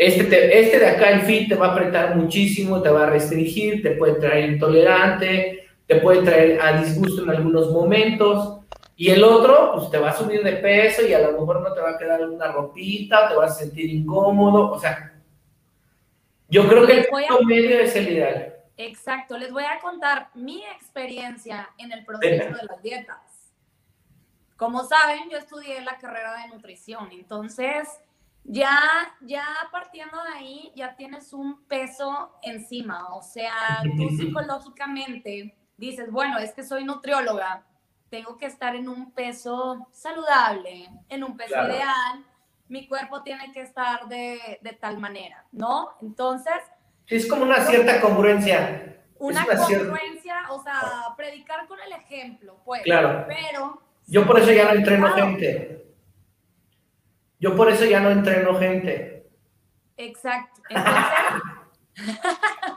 [0.01, 3.83] este, este de acá, el fit, te va a apretar muchísimo, te va a restringir,
[3.83, 8.61] te puede traer intolerante, te puede traer a disgusto en algunos momentos.
[8.97, 11.75] Y el otro, pues te va a subir de peso y a lo mejor no
[11.75, 14.71] te va a quedar una ropita, te vas a sentir incómodo.
[14.71, 15.21] O sea,
[16.49, 18.55] yo creo que el punto medio es el ideal.
[18.79, 23.19] Exacto, les voy a contar mi experiencia en el proceso de las dietas.
[24.57, 27.87] Como saben, yo estudié la carrera de nutrición, entonces
[28.45, 28.81] ya,
[29.21, 33.15] ya partiendo de ahí, ya tienes un peso encima.
[33.15, 37.65] O sea, tú psicológicamente dices, bueno, es que soy nutrióloga,
[38.11, 42.25] tengo que estar en un peso saludable, en un peso ideal,
[42.69, 45.91] mi cuerpo tiene que estar de, de, tal manera, ¿no?
[46.03, 46.55] Entonces...
[47.07, 49.03] Es como una cierta congruencia.
[49.19, 50.81] Una, congruencia, o sea,
[51.17, 52.83] predicar con el ejemplo, pues.
[52.83, 53.27] Claro.
[53.29, 53.83] Pero...
[54.07, 55.80] Yo por eso ya no entreno gente.
[57.41, 59.27] Yo por eso ya no entreno gente.
[59.97, 60.61] Exacto.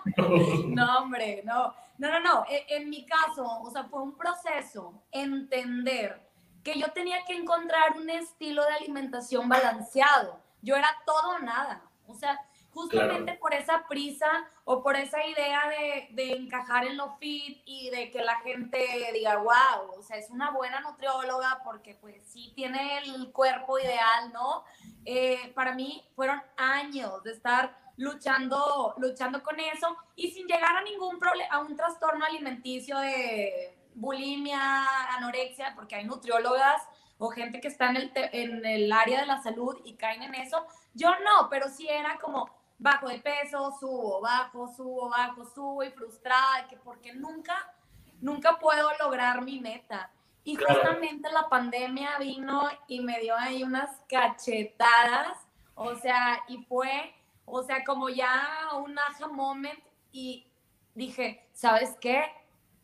[0.05, 1.75] Entonces, no, hombre, no.
[1.97, 2.45] No, no, no.
[2.49, 6.29] E, en, mi caso, o sea, fue un proceso entender
[6.63, 10.39] que yo tenía que encontrar un estilo de alimentación balanceado.
[10.61, 11.83] Yo era todo o nada.
[12.07, 12.39] O sea,
[12.73, 14.27] justamente por esa prisa
[14.65, 19.37] o por esa idea de, encajar en lo fit y de que la gente diga,
[19.37, 24.63] wow, o sea, es una buena nutrióloga porque pues sí tiene el cuerpo ideal, ¿no?
[25.05, 30.81] Eh, para mí fueron años de estar luchando, luchando con eso y sin llegar a
[30.81, 36.81] ningún problema, a un trastorno alimenticio de bulimia, anorexia, porque hay nutriólogas
[37.17, 40.35] o gente que está en el, en el área de la salud y caen en
[40.35, 40.65] eso.
[40.93, 45.91] Yo no, pero sí era como, bajo de peso, subo, bajo, subo, bajo, subo y
[45.91, 47.73] frustrada, que porque nunca,
[48.19, 50.11] nunca puedo lograr mi meta.
[50.43, 55.37] Y justamente la pandemia vino y me dio ahí unas cachetadas,
[55.75, 59.79] o sea, y fue, o sea, como ya un aha moment
[60.11, 60.45] y
[60.93, 62.25] dije, ¿sabes qué?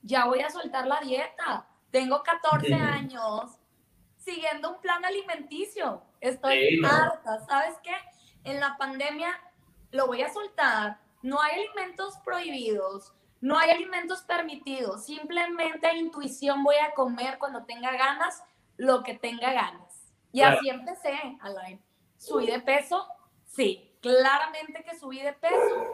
[0.02, 1.67] Ya voy a soltar la dieta.
[1.91, 3.60] Tengo 14 años
[4.17, 6.02] siguiendo un plan alimenticio.
[6.21, 7.95] Estoy harta, ¿sabes qué?
[8.43, 9.32] En la pandemia
[9.91, 10.99] lo voy a soltar.
[11.21, 15.06] No hay alimentos prohibidos, no hay alimentos permitidos.
[15.06, 18.43] Simplemente a intuición voy a comer cuando tenga ganas
[18.78, 20.13] lo que tenga ganas.
[20.32, 21.82] Y así empecé, Alain.
[22.17, 23.06] ¿Subí de peso?
[23.45, 25.86] Sí, claramente que subí de peso.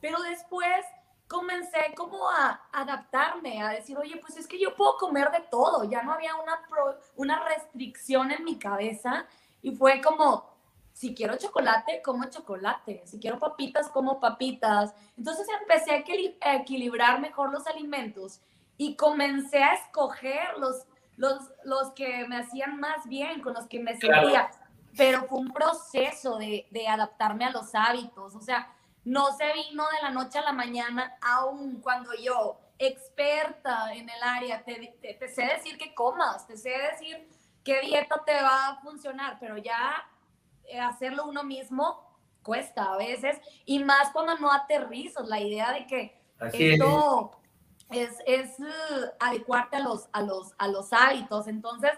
[0.00, 0.84] Pero después
[1.28, 5.84] comencé como a adaptarme, a decir, oye, pues es que yo puedo comer de todo.
[5.84, 6.60] Ya no había una,
[7.16, 9.26] una restricción en mi cabeza.
[9.62, 10.53] Y fue como,
[10.94, 13.02] si quiero chocolate, como chocolate.
[13.04, 14.94] Si quiero papitas, como papitas.
[15.18, 18.40] Entonces empecé a, equilibrar mejor los alimentos
[18.78, 23.80] y comencé a escoger los, los, los que me hacían más bien, con los que
[23.80, 24.52] me sentía.
[24.96, 28.36] Pero fue un proceso de, de, adaptarme a los hábitos.
[28.36, 28.72] O sea,
[29.04, 34.22] no se vino de la noche a la mañana, aún cuando yo, experta en el
[34.22, 37.28] área, te, te sé decir qué comas, te sé decir
[37.64, 40.08] qué dieta te va a funcionar, pero ya
[40.80, 46.20] hacerlo uno mismo cuesta a veces, y más cuando no aterrizas la idea de que
[46.52, 47.32] esto
[47.90, 48.64] es, es, uh,
[49.18, 51.48] adecuarte a los, a, los, a los hábitos.
[51.48, 51.92] Entonces,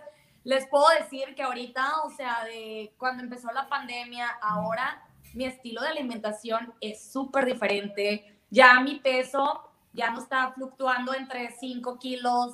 [0.45, 5.03] les puedo decir que ahorita, o sea, de cuando empezó la pandemia, ahora
[5.35, 8.39] mi estilo de alimentación es súper diferente.
[8.51, 12.53] Ya mi peso ya no está fluctuando entre 5 kilos,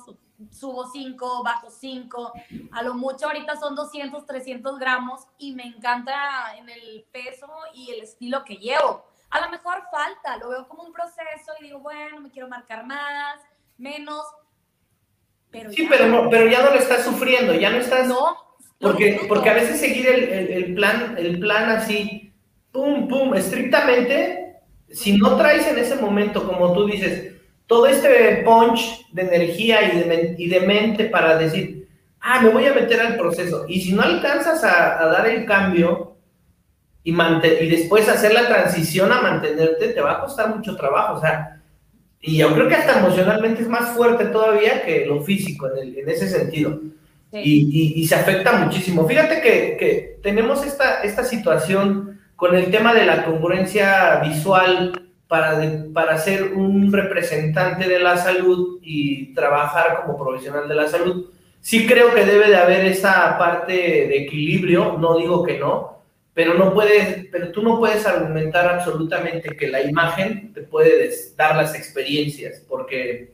[0.51, 2.33] subo 5, bajo 5,
[2.71, 7.91] a lo mucho ahorita son 200, 300 gramos y me encanta en el peso y
[7.91, 9.05] el estilo que llevo.
[9.29, 12.85] A lo mejor falta, lo veo como un proceso y digo, bueno, me quiero marcar
[12.85, 13.39] más,
[13.77, 14.23] menos.
[15.49, 18.07] Pero sí, pero, no, pero ya no lo estás sufriendo, ya no estás...
[18.07, 18.37] No.
[18.79, 22.33] Porque, porque a veces seguir el, el, plan, el plan así,
[22.71, 27.32] pum, pum, estrictamente, si no traes en ese momento, como tú dices,
[27.73, 31.87] todo este punch de energía y de, y de mente para decir,
[32.21, 33.65] ah, me voy a meter al proceso.
[33.67, 36.17] Y si no alcanzas a, dar el cambio
[37.03, 41.15] y, y después hacer la transición a mantenerte, te va a costar mucho trabajo.
[41.15, 41.63] O sea,
[42.21, 46.07] y yo creo que hasta emocionalmente es más fuerte todavía que lo físico en, en
[46.07, 46.79] ese sentido.
[47.31, 49.07] Y, y, se afecta muchísimo.
[49.07, 55.03] Fíjate que, que, tenemos esta, esta situación con el tema de la congruencia visual
[55.33, 55.59] para,
[55.95, 61.31] para ser un representante de la salud y trabajar como profesional de la salud.
[61.59, 66.03] Sí creo que debe de haber esa parte de equilibrio, no digo que no,
[66.35, 71.55] pero no puedes, pero tú no puedes argumentar absolutamente que la imagen te puede dar
[71.55, 73.33] las experiencias, porque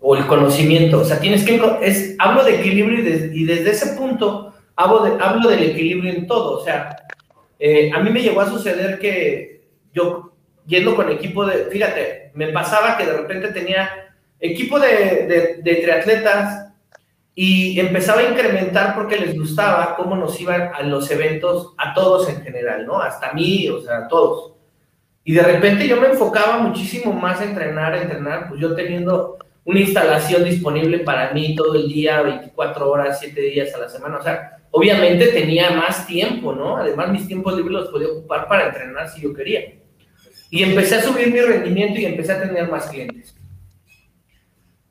[0.00, 4.54] o el conocimiento, o sea, tienes que es hablo de equilibrio y, desde ese punto
[4.74, 6.96] hablo, de, hablo del equilibrio en todo, o sea,
[7.60, 9.62] eh, a mí me llegó a suceder que
[9.94, 10.31] yo
[10.66, 16.72] yendo con equipo de, fíjate, me pasaba que de repente tenía equipo de, de triatletas
[17.34, 22.28] y empezaba a incrementar porque les gustaba cómo nos iban a los eventos, a todos
[22.28, 23.00] en general, ¿no?
[23.00, 24.52] Hasta mí, o sea, a todos.
[25.24, 29.38] Y de repente yo me enfocaba muchísimo más a entrenar, a entrenar, pues yo teniendo
[29.64, 34.18] una instalación disponible para mí todo el día, 24 horas, 7 días a la semana,
[34.18, 36.76] o sea, obviamente tenía más tiempo, ¿no?
[36.76, 39.60] Además mis tiempos libres los podía ocupar para entrenar si yo quería.
[40.52, 43.34] Y empecé a subir mi rendimiento y empecé a tener más clientes.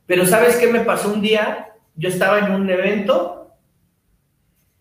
[0.05, 1.71] Pero ¿sabes qué me pasó un día?
[1.95, 3.55] yo estaba en un evento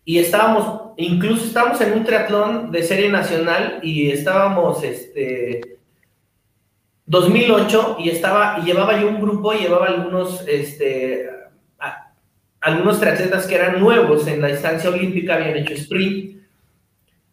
[0.05, 5.79] y estábamos, incluso estábamos en un triatlón de serie nacional y estábamos, este,
[7.07, 11.29] 2008 y estaba, y llevaba yo un grupo y llevaba algunos, este,
[12.61, 16.39] algunos triatletas que eran nuevos en la distancia olímpica, habían hecho sprint.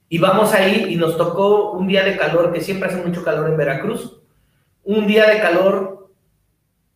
[0.09, 3.49] Y vamos ahí y nos tocó un día de calor, que siempre hace mucho calor
[3.49, 4.21] en Veracruz.
[4.83, 6.11] Un día de calor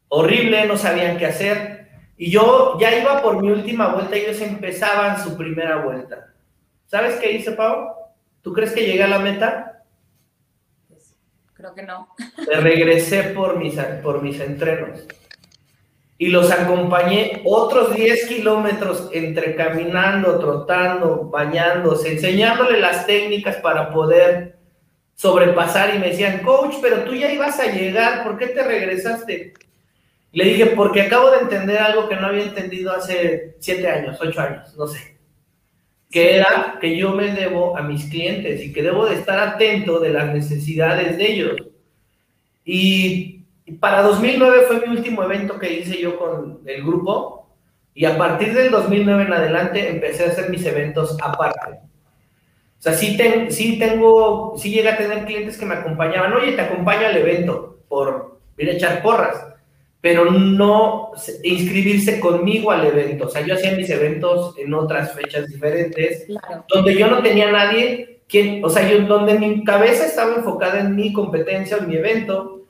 [0.08, 1.82] horrible, no sabían qué hacer
[2.22, 6.32] y yo ya iba por mi última vuelta ellos empezaban su primera vuelta.
[6.86, 7.96] ¿Sabes qué hice, Pau?
[8.44, 9.86] ¿Tú crees que llegué a la meta?
[10.88, 11.16] Pues,
[11.54, 12.10] creo que no.
[12.48, 15.00] Me regresé por mis, por mis entrenos.
[16.22, 24.56] Y los acompañé otros 10 kilómetros entre caminando, trotando, bañándose, enseñándole las técnicas para poder
[25.16, 25.96] sobrepasar.
[25.96, 29.54] Y me decían, coach, pero tú ya ibas a llegar, ¿por qué te regresaste?
[30.32, 34.42] Le dije, porque acabo de entender algo que no había entendido hace siete años, ocho
[34.42, 35.18] años, no sé.
[36.12, 40.00] Que era que yo me debo a mis clientes y que debo de estar atento
[40.00, 41.56] de las necesidades de ellos.
[42.64, 43.41] Y
[43.80, 47.50] para 2009 fue mi último evento que hice yo con el grupo.
[47.94, 51.80] Y a partir del 2009 en adelante empecé a hacer mis eventos aparte.
[52.80, 53.18] O sea, sí,
[53.50, 56.34] sí tengo, sí llega a tener clientes que me acompañaban.
[56.34, 59.52] Oye, te acompaño al evento por ir a echar porras
[60.02, 61.12] pero no
[61.44, 63.28] inscribirse conmigo al evento.
[63.28, 66.26] O sea, yo hacía mis eventos en otras fechas diferentes,
[66.74, 70.96] donde yo no tenía nadie, quien, o sea, yo, donde mi cabeza estaba enfocada en
[70.96, 72.61] mi competencia, en mi evento,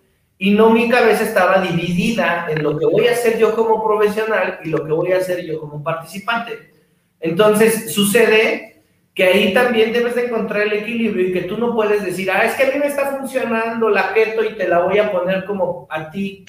[0.43, 4.59] y no mi cabeza estaba dividida en lo que voy a hacer yo como profesional
[4.63, 6.71] y lo que voy a hacer yo como participante.
[7.19, 8.81] Entonces, sucede
[9.13, 12.43] que ahí también debes de encontrar el equilibrio y que tú no puedes decir, ah,
[12.43, 15.45] es que a mí me está funcionando la keto y te la voy a poner
[15.45, 16.43] como a ti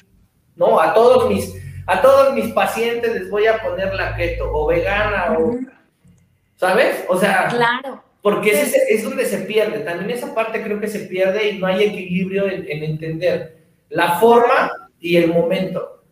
[0.55, 0.79] ¿no?
[0.79, 5.37] A todos mis, a todos mis pacientes les voy a poner la keto o vegana
[5.37, 5.55] o,
[6.55, 7.05] ¿sabes?
[7.09, 8.03] O sea, claro.
[8.23, 9.81] Porque es, es, donde se pierde.
[9.81, 13.62] También esa parte creo que se pierde y no hay equilibrio en, en entender
[13.93, 16.03] la forma y el momento.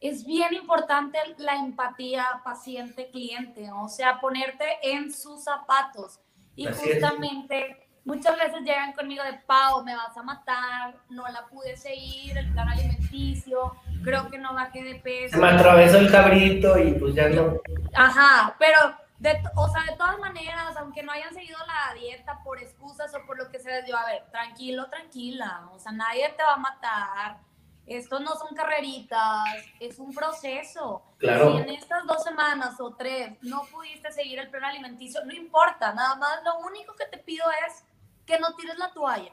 [0.00, 6.20] Es bien importante la empatía paciente-cliente, o sea, ponerte en sus zapatos.
[6.54, 11.76] Y justamente muchas veces llegan conmigo de Pau, me vas a matar, no la pude
[11.76, 15.36] seguir, el plan alimenticio, creo que no bajé de peso.
[15.36, 17.58] Se me atravesó el cabrito y pues ya no.
[17.94, 18.78] Ajá, pero,
[19.18, 23.24] de, o sea, de todas maneras, aunque no hayan seguido la dieta por excusas o
[23.26, 26.54] por lo que se les dio, a ver, tranquilo, tranquila, o sea, nadie te va
[26.54, 27.38] a matar.
[27.86, 29.44] Esto no son carreritas,
[29.78, 31.02] es un proceso.
[31.18, 31.52] Claro.
[31.52, 35.94] Si en estas dos semanas o tres no pudiste seguir el plan alimenticio, no importa,
[35.94, 37.84] nada más lo único que te pido es
[38.26, 39.32] que no tires la toalla,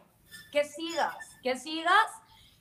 [0.52, 2.08] que sigas, que sigas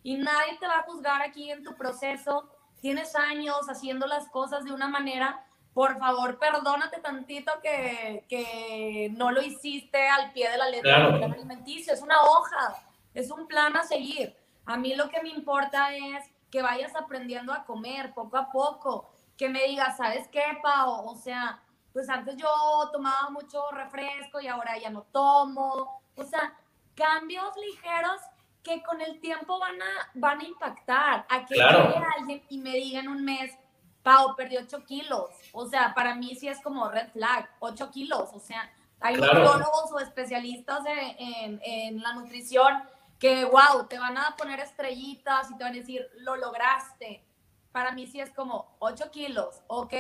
[0.03, 2.49] y nadie te va a juzgar aquí en tu proceso.
[2.81, 9.31] Tienes años haciendo las cosas de una manera, por favor, perdónate tantito que, que no
[9.31, 11.95] lo hiciste al pie de la letra del plan alimenticio.
[11.95, 12.83] Es una hoja,
[13.15, 14.37] es un plan a seguir.
[14.67, 19.11] A mí lo que me importa es que vayas aprendiendo a comer poco a poco,
[19.39, 21.09] que me digas, ¿sabes qué, Pau?
[21.09, 21.63] O sea,
[21.93, 22.49] pues antes yo
[22.93, 26.03] tomaba mucho refresco y ahora ya no tomo.
[26.15, 26.55] O sea,
[26.95, 28.21] cambios ligeros
[28.63, 31.27] que con el tiempo van a, van a impactar.
[31.29, 33.59] A que llegue alguien y me diga en un mes,
[34.03, 35.31] Pau, perdió 8 kilos.
[35.53, 38.31] O sea, para mí sí es como red flag, 8 kilos.
[38.33, 42.83] O sea, hay nutriólogos o especialistas en, en, la nutrición
[43.19, 47.25] que, wow, te van a poner estrellitas y te van a decir, lo lograste.
[47.73, 49.95] para mí sí es como 8 kilos, ok,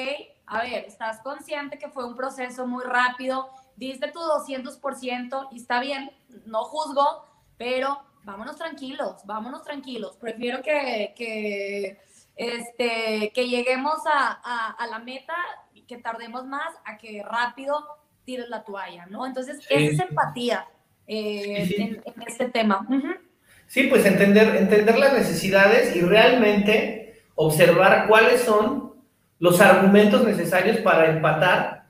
[0.46, 5.80] a ver, estás consciente que fue un proceso muy rápido, diste tu 200% y está
[5.80, 6.12] bien,
[6.44, 7.24] no juzgo,
[7.56, 10.16] pero vámonos tranquilos, vámonos tranquilos.
[10.16, 12.00] Prefiero que, que,
[12.36, 15.34] este, que lleguemos a, a, la meta
[15.86, 17.84] que tardemos más a que rápido
[18.24, 19.26] tires la toalla, ¿no?
[19.26, 20.66] Entonces, esa es empatía
[21.06, 22.86] eh, En, este tema.
[23.66, 28.94] Sí, pues entender, entender las necesidades y realmente observar cuáles son
[29.38, 31.86] los argumentos necesarios para empatar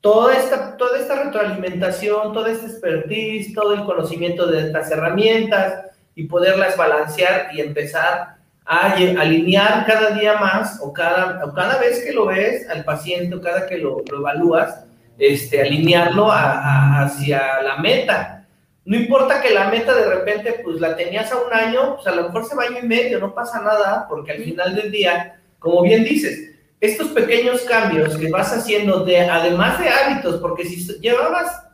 [0.00, 5.84] toda esta, toda esta retroalimentación, toda esta expertise, todo el conocimiento de estas herramientas
[6.14, 8.35] y poderlas balancear y empezar
[8.66, 13.36] a alinear cada día más o cada, o cada vez que lo ves al paciente
[13.36, 14.84] o cada que lo, lo evalúas,
[15.18, 18.44] este, alinearlo hacia la meta.
[18.84, 22.14] No importa que la meta de repente pues la tenías a un año, pues a
[22.14, 25.40] lo mejor se va año y medio, no pasa nada, porque al final del día,
[25.58, 26.50] como bien dices,
[26.80, 31.66] estos pequeños cambios que vas haciendo, de, además de hábitos, porque si llevabas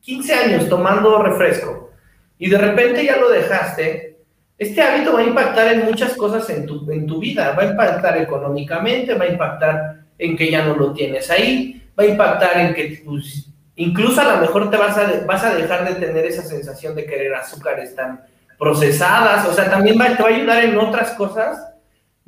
[0.00, 1.90] 15 años tomando refresco
[2.38, 4.13] y de repente ya lo dejaste,
[4.56, 7.70] este hábito va a impactar en muchas cosas en tu, en tu vida, va a
[7.70, 12.58] impactar económicamente, va a impactar en que ya no lo tienes ahí, va a impactar
[12.58, 16.24] en que pues, incluso a lo mejor te vas a, vas a dejar de tener
[16.26, 18.22] esa sensación de querer azúcares tan
[18.58, 21.72] procesadas, o sea, también va, te va a ayudar en otras cosas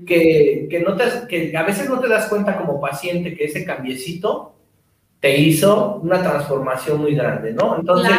[0.04, 3.64] que, que, no te, que a veces no te das cuenta como paciente que ese
[3.64, 4.56] cambiecito
[5.20, 7.76] te hizo una transformación muy grande, ¿no?
[7.78, 8.12] Entonces,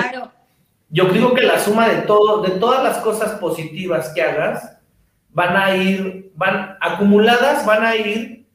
[0.89, 4.77] yo digo que la suma de todo, de todas las cosas positivas que hagas,
[5.29, 8.47] van a ir, van acumuladas, van a ir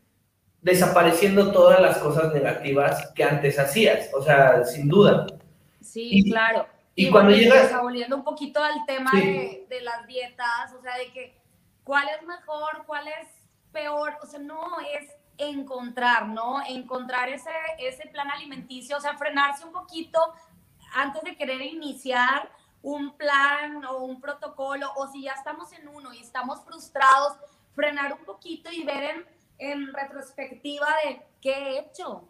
[0.62, 5.26] desapareciendo todas las cosas negativas que antes hacías, o sea, sin duda.
[5.80, 6.66] Sí, claro.
[6.94, 7.72] Y, cuando llegas...
[7.80, 11.34] volviendo un poquito al tema de, de las dietas, o sea, de que
[11.84, 13.28] cuál es mejor, cuál es
[13.72, 16.62] peor, o sea, no es encontrar, ¿no?
[16.68, 20.18] Encontrar ese, ese plan alimenticio, o sea, frenarse un poquito
[20.94, 22.50] antes de querer iniciar
[22.82, 27.36] un plan o un protocolo, o si ya estamos en uno y estamos frustrados,
[27.74, 29.26] frenar un poquito y ver en,
[29.58, 32.28] en retrospectiva de qué he hecho.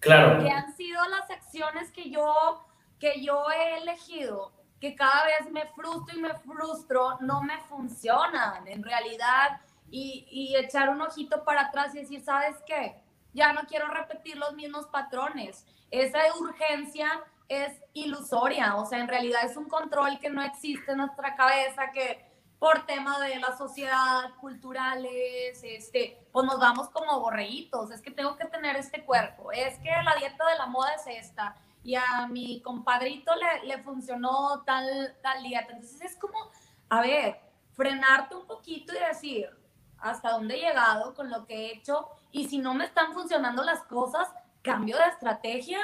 [0.00, 0.42] Claro.
[0.42, 2.66] ¿Qué han sido las acciones que yo,
[2.98, 4.52] que yo he elegido?
[4.84, 9.58] que cada vez me frustro y me frustro, no me funcionan en realidad.
[9.90, 13.00] Y, y echar un ojito para atrás y decir, ¿sabes qué?
[13.32, 15.64] Ya no quiero repetir los mismos patrones.
[15.90, 20.98] Esa urgencia es ilusoria, o sea, en realidad es un control que no existe en
[20.98, 22.24] nuestra cabeza, que
[22.58, 28.36] por tema de la sociedad, culturales, este, pues nos vamos como borreguitos, es que tengo
[28.36, 32.26] que tener este cuerpo, es que la dieta de la moda es esta, y a
[32.26, 35.72] mi compadrito le, le funcionó tal, tal dieta.
[35.72, 36.50] Entonces es como,
[36.88, 37.38] a ver,
[37.74, 39.50] frenarte un poquito y decir
[39.98, 43.62] hasta dónde he llegado con lo que he hecho y si no me están funcionando
[43.62, 44.28] las cosas,
[44.62, 45.78] cambio de estrategia,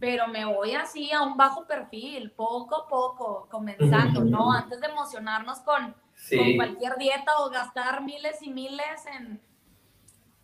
[0.00, 4.52] pero me voy así a un bajo perfil, poco a poco, comenzando, ¿no?
[4.52, 5.94] Antes de emocionarnos con,
[6.36, 9.40] con cualquier dieta o gastar miles y miles en,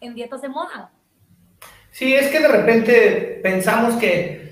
[0.00, 0.92] en dietas de moda.
[1.90, 4.46] Sí, es que de repente pensamos que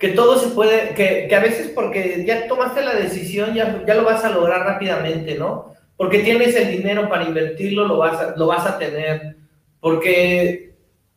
[0.00, 3.94] que todo se puede, que, que, a veces porque ya tomaste la decisión, ya, ya
[3.94, 5.74] lo vas a lograr rápidamente, ¿no?
[5.98, 9.36] Porque tienes el dinero para invertirlo, lo vas a, lo vas a tener.
[9.78, 10.69] Porque,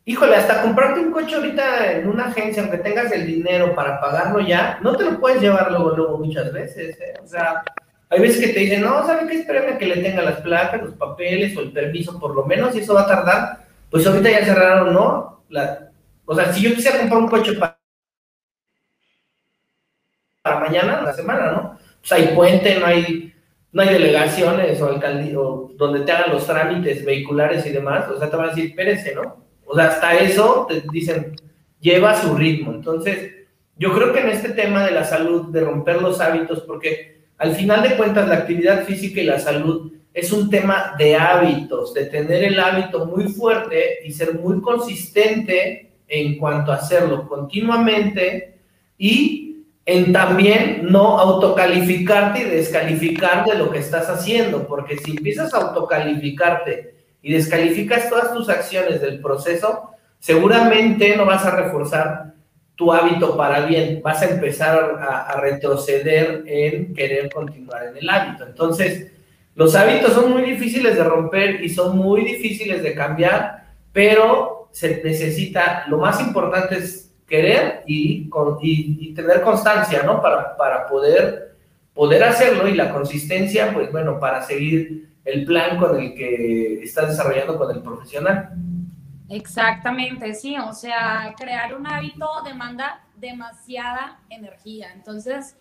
[0.04, 4.40] híjole, hasta comprarte un coche ahorita en una agencia, aunque tengas el dinero para pagarlo
[4.40, 7.14] ya, no te lo puedes llevar luego, luego muchas veces, ¿eh?
[7.22, 7.62] O sea,
[8.10, 9.40] hay veces que te dicen, no, ¿sabe qué?
[9.40, 12.80] Espérame que le tenga las placas, los papeles o el permiso por lo menos, y
[12.80, 13.66] eso va a tardar.
[13.90, 15.44] Pues ahorita ya cerraron, ¿no?
[16.26, 17.78] O sea, si yo quisiera comprar un coche para
[20.42, 21.78] para mañana, la semana, ¿no?
[22.00, 23.32] Pues hay puente, no hay,
[23.72, 28.18] no hay delegaciones o alcaldía, o donde te hagan los trámites vehiculares y demás, o
[28.18, 29.42] sea, te van a decir, espérese, ¿no?
[29.66, 31.36] O sea, hasta eso te dicen,
[31.80, 32.72] lleva su ritmo.
[32.72, 33.32] Entonces,
[33.76, 37.54] yo creo que en este tema de la salud, de romper los hábitos, porque al
[37.54, 42.06] final de cuentas la actividad física y la salud es un tema de hábitos, de
[42.06, 48.58] tener el hábito muy fuerte y ser muy consistente en cuanto a hacerlo continuamente
[48.96, 55.52] y en también no autocalificarte y descalificar de lo que estás haciendo, porque si empiezas
[55.52, 56.93] a autocalificarte
[57.24, 62.34] y descalificas todas tus acciones del proceso, seguramente no vas a reforzar
[62.74, 68.44] tu hábito para bien, vas a empezar a, retroceder en querer continuar en el hábito.
[68.44, 69.10] Entonces,
[69.54, 75.02] los hábitos son muy difíciles de romper y son muy difíciles de cambiar, pero se
[75.02, 78.28] necesita, lo más importante es querer y,
[78.60, 80.20] y, tener constancia, ¿no?
[80.20, 81.56] Para, para poder,
[81.94, 87.08] poder hacerlo y la consistencia, pues bueno, para seguir el plan con el que estás
[87.08, 88.50] desarrollando con el profesional.
[89.28, 95.56] Exactamente, sí, o sea, crear un hábito demanda demasiada energía, entonces,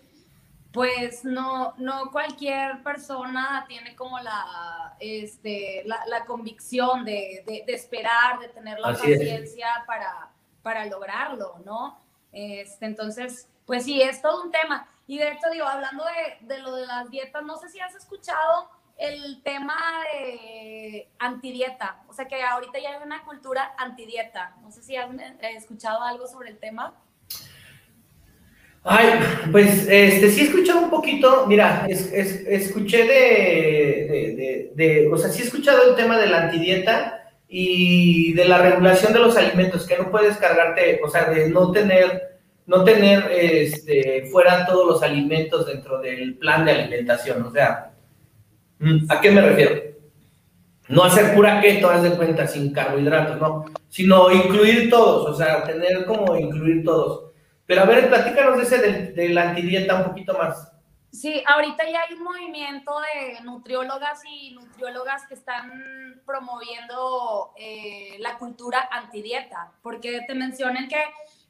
[0.74, 8.80] pues no, no cualquier persona tiene como la, este, la, convicción de, esperar, de tener
[8.80, 10.30] la paciencia para,
[10.62, 11.98] para lograrlo, ¿no?
[12.34, 14.88] Este, entonces, pues sí, es todo un tema.
[15.06, 17.94] Y de hecho, digo, hablando de, de lo de las dietas, no sé si has
[17.96, 19.76] escuchado el tema
[20.14, 22.04] de antidieta.
[22.08, 24.56] O sea que ahorita ya hay una cultura antidieta.
[24.62, 26.94] No sé si has eh, escuchado algo sobre el tema.
[28.86, 29.20] Ay,
[29.52, 35.46] pues este, sí he escuchado un poquito, mira, escuché de, de, o sea, sí he
[35.46, 40.12] escuchado el tema de la antidieta y de la regulación de los alimentos, que no
[40.12, 46.02] puedes cargarte, o sea, de no tener, no tener este, fuera todos los alimentos dentro
[46.02, 47.93] del plan de alimentación, o sea,
[49.10, 49.94] ¿A qué me refiero?
[50.90, 55.64] No hacer pura keto, haz de cuenta, sin carbohidratos, no, sino incluir todos, o sea,
[55.64, 57.32] tener como incluir todos.
[57.66, 58.78] Pero a ver, platícanos de ese
[59.14, 60.72] de, la antidieta un poquito más.
[61.10, 68.38] Sí, ahorita ya hay un movimiento de nutriólogas y nutriólogas que están promoviendo eh, la
[68.38, 71.02] cultura antidieta, porque te mencionan que,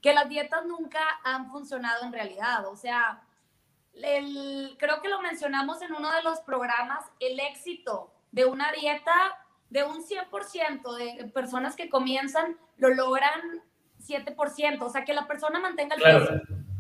[0.02, 3.23] que las dietas nunca han funcionado en realidad, o sea,
[4.78, 9.14] creo que lo mencionamos en uno de los programas, el éxito de una dieta
[9.70, 13.64] de un 100% de personas que comienzan lo logran
[14.00, 16.34] 7%, o sea, que la persona mantenga el peso.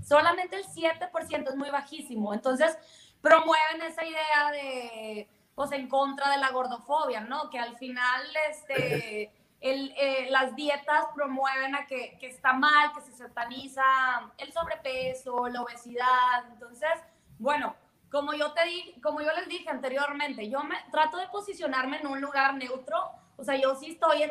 [0.06, 2.34] Solamente el 7% es muy bajísimo.
[2.34, 2.78] Entonces,
[3.22, 7.50] promueven esa idea de, pues, en contra de la gordofobia, ¿no?
[7.50, 9.32] Que al final, este,
[9.64, 13.82] el, eh, las dietas promueven a que, que, está mal, que se sataniza
[14.38, 16.46] el sobrepeso, la obesidad.
[16.52, 16.92] Entonces,
[17.40, 17.74] bueno,
[18.12, 22.08] como yo te di, como yo les dije anteriormente, yo me trato de posicionarme en
[22.08, 23.10] un lugar neutro.
[23.38, 24.30] O sea, yo sí estoy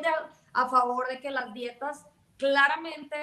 [0.52, 2.04] a favor de que las dietas
[2.36, 3.16] claramente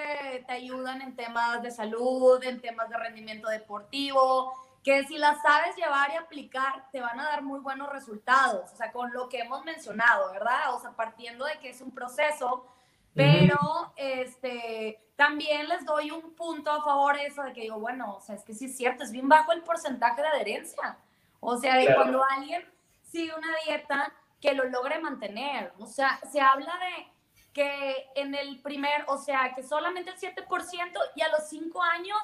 [0.48, 4.52] te ayudan en temas de salud, en temas de rendimiento deportivo,
[4.82, 8.76] que si las sabes llevar y aplicar, te van a dar muy buenos resultados, o
[8.76, 10.74] sea, con lo que hemos mencionado, ¿verdad?
[10.74, 12.66] O sea, partiendo de que es un proceso,
[13.14, 18.20] pero este, también les doy un punto a favor eso, de que digo, bueno, o
[18.20, 20.96] sea, es que sí es cierto, es bien bajo el porcentaje de adherencia.
[21.40, 22.64] O sea, de cuando alguien
[23.02, 25.72] sigue una dieta que lo logre mantener.
[25.78, 27.08] O sea, se habla de
[27.52, 32.18] que en el primer, o sea, que solamente el 7% y a los 5 años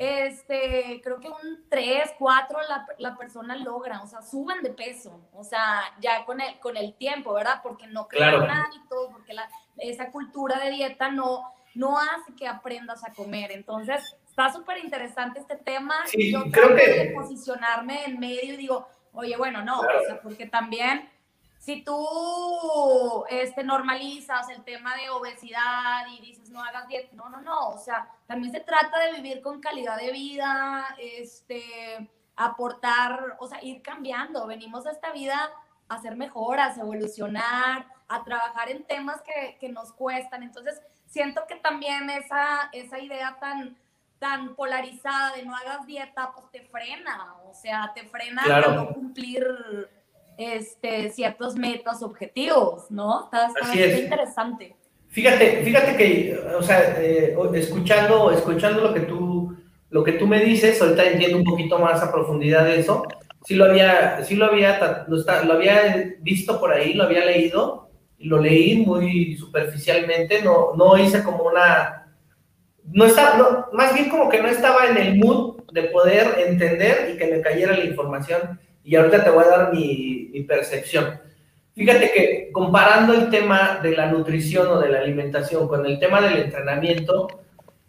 [0.00, 5.20] este, creo que un 3, 4 la, la, persona logra, o sea, suben de peso,
[5.34, 7.60] o sea, ya con el, con el tiempo, ¿verdad?
[7.62, 9.46] Porque no crean hábitos, porque la,
[9.76, 13.52] esa cultura de dieta no, no hace que aprendas a comer.
[13.52, 15.94] Entonces, está súper interesante este tema.
[16.06, 16.86] Sí, yo creo que...
[16.86, 21.10] de posicionarme en medio y digo, oye, bueno, no, o sea, porque también
[21.60, 27.42] si tú este, normalizas el tema de obesidad y dices no hagas dieta, no, no,
[27.42, 33.46] no, o sea, también se trata de vivir con calidad de vida, este, aportar, o
[33.46, 35.50] sea, ir cambiando, venimos a esta vida
[35.90, 41.42] a ser mejoras, a evolucionar, a trabajar en temas que, que nos cuestan, entonces siento
[41.46, 43.76] que también esa, esa idea tan,
[44.18, 48.94] tan polarizada de no hagas dieta, pues te frena, o sea, te frena a no
[48.94, 49.99] cumplir
[50.40, 53.24] este, ciertos metas, objetivos, ¿no?
[53.24, 54.74] Está, interesante.
[55.08, 59.54] Fíjate, fíjate que, o sea, eh, escuchando, escuchando lo que tú,
[59.90, 63.02] lo que tú me dices, ahorita entiendo un poquito más a profundidad de eso.
[63.44, 68.28] Sí lo había, sí lo había, lo, había visto por ahí, lo había leído, y
[68.28, 72.14] lo leí muy superficialmente, no, no hice como una,
[72.84, 77.10] no estaba, no, más bien como que no estaba en el mood de poder entender
[77.12, 78.58] y que me cayera la información
[78.90, 81.20] y ahorita te voy a dar mi, mi percepción.
[81.76, 86.20] Fíjate que comparando el tema de la nutrición o de la alimentación con el tema
[86.20, 87.28] del entrenamiento,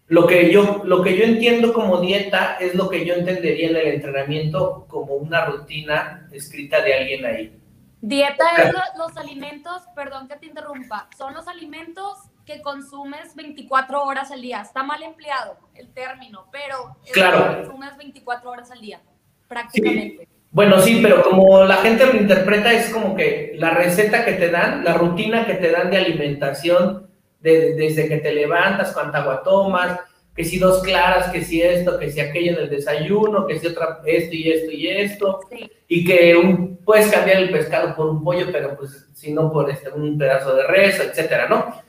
[0.06, 3.78] lo que yo, lo que yo entiendo como dieta es lo que yo entendería en
[3.78, 7.60] el entrenamiento como una rutina escrita de alguien ahí.
[8.02, 14.30] Dieta es los alimentos, perdón que te interrumpa, son los alimentos que consumes 24 horas
[14.30, 14.62] al día.
[14.62, 17.64] Está mal empleado el término, pero claro.
[17.64, 19.02] consumes 24 horas al día,
[19.48, 20.31] prácticamente.
[20.52, 24.50] Bueno, sí, pero como la gente lo interpreta, es como que la receta que te
[24.50, 27.08] dan, la rutina que te dan de alimentación,
[27.40, 30.00] desde que te levantas, cuánta agua tomas,
[30.36, 33.68] que si dos claras, que si esto, que si aquello en el desayuno, que si
[33.68, 35.40] otra, esto y esto y esto,
[35.88, 39.70] y que un, puedes cambiar el pescado por un pollo, pero pues si no por
[39.70, 41.82] este, un pedazo de res, etcétera, ¿no?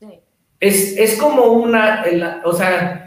[0.00, 0.20] Sí.
[0.58, 2.04] Es, es como una,
[2.44, 3.06] o sea,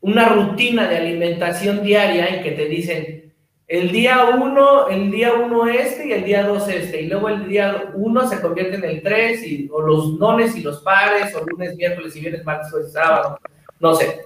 [0.00, 3.25] una rutina de alimentación diaria en que te dicen,
[3.68, 7.48] el día uno, el día uno este y el día dos este, y luego el
[7.48, 11.44] día uno se convierte en el tres, y, o los nones y los pares, o
[11.44, 13.40] lunes, miércoles y viernes, martes, jueves, sábado,
[13.80, 14.20] no sé.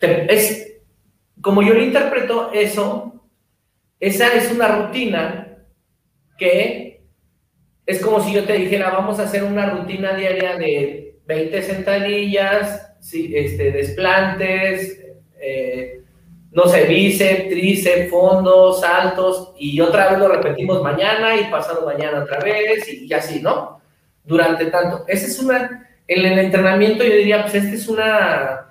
[0.00, 0.72] Es,
[1.40, 3.24] como yo lo interpreto eso,
[4.00, 5.58] esa es una rutina
[6.36, 7.04] que
[7.86, 12.90] es como si yo te dijera, vamos a hacer una rutina diaria de 20 sentadillas,
[13.12, 15.00] este, desplantes,
[15.40, 16.03] eh,
[16.54, 22.22] no sé, bíceps, tríceps, fondos, saltos, y otra vez lo repetimos mañana y pasado mañana
[22.22, 23.80] otra vez, y, así, ¿no?
[24.22, 25.04] Durante tanto.
[25.08, 28.66] Esa es una, en el entrenamiento yo diría, pues esta es una,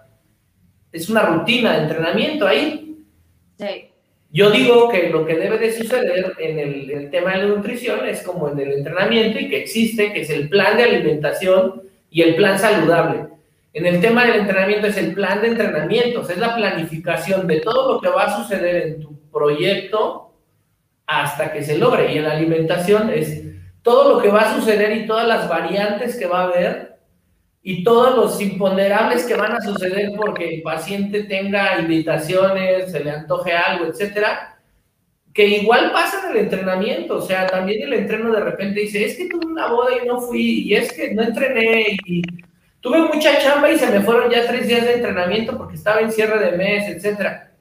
[0.93, 3.03] es una rutina de entrenamiento ahí.
[3.59, 3.89] Sí.
[4.31, 7.55] Yo digo que lo que debe de suceder en el, en el, tema de la
[7.55, 11.83] nutrición es como en el entrenamiento y que existe, que es el plan de alimentación
[12.09, 13.32] y el plan saludable.
[13.73, 17.93] En el tema del entrenamiento es el plan de entrenamientos, es la planificación de todo
[17.93, 20.31] lo que va a suceder en tu proyecto
[21.07, 22.13] hasta que se logre.
[22.13, 23.41] Y en la alimentación es
[23.81, 26.99] todo lo que va a suceder y todas las variantes que va a haber
[27.63, 33.09] y todos los imponderables que van a suceder porque el paciente tenga invitaciones, se le
[33.09, 34.59] antoje algo, etcétera,
[35.33, 39.17] que igual pasa en el entrenamiento, o sea, también el entreno de repente dice, es
[39.17, 42.21] que tuve una boda y no fui, y es que no entrené, y
[42.83, 46.11] Tuve mucha chamba y se me fueron ya tres días de entrenamiento porque estaba en
[46.11, 47.53] cierre de mes, etcétera.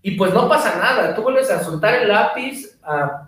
[0.00, 3.26] Y pues no pasa nada, tú vuelves a soltar el lápiz, a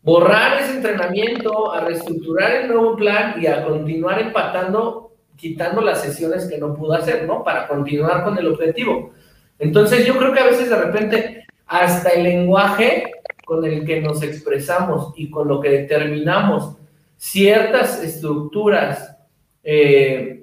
[0.00, 6.46] borrar ese entrenamiento, a reestructurar el nuevo plan y a continuar empatando, quitando las sesiones
[6.46, 7.44] que no pudo hacer, ¿no?
[7.44, 9.12] Para continuar con el objetivo.
[9.58, 13.12] Entonces yo creo que a veces de repente hasta el lenguaje
[13.44, 16.78] con el que nos expresamos y con lo que determinamos
[17.18, 19.14] ciertas estructuras
[19.62, 20.37] eh,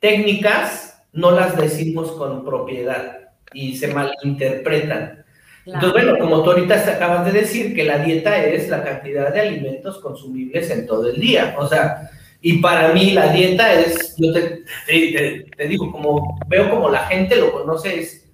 [0.00, 5.24] técnicas no las decimos con propiedad y se malinterpretan.
[5.66, 9.40] Entonces, bueno, como tú ahorita acabas de decir, que la dieta es la cantidad de
[9.40, 11.54] alimentos consumibles en todo el día.
[11.58, 16.88] O sea, y para mí la dieta es, yo te, te, digo, como veo como
[16.88, 18.26] la gente lo conoce, es,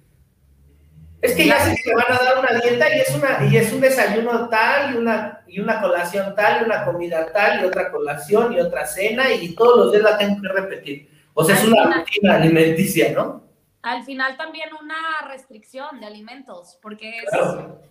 [1.21, 3.57] es que ya sé que te van a dar una dieta y es, una, y
[3.57, 7.65] es un desayuno tal y una, y una colación tal y una comida tal y
[7.65, 11.16] otra colación y otra cena y todos los días la tengo que repetir.
[11.39, 13.43] O sea, es una rutina alimenticia, ¿no?
[13.83, 17.29] Al final también una restricción de alimentos, porque es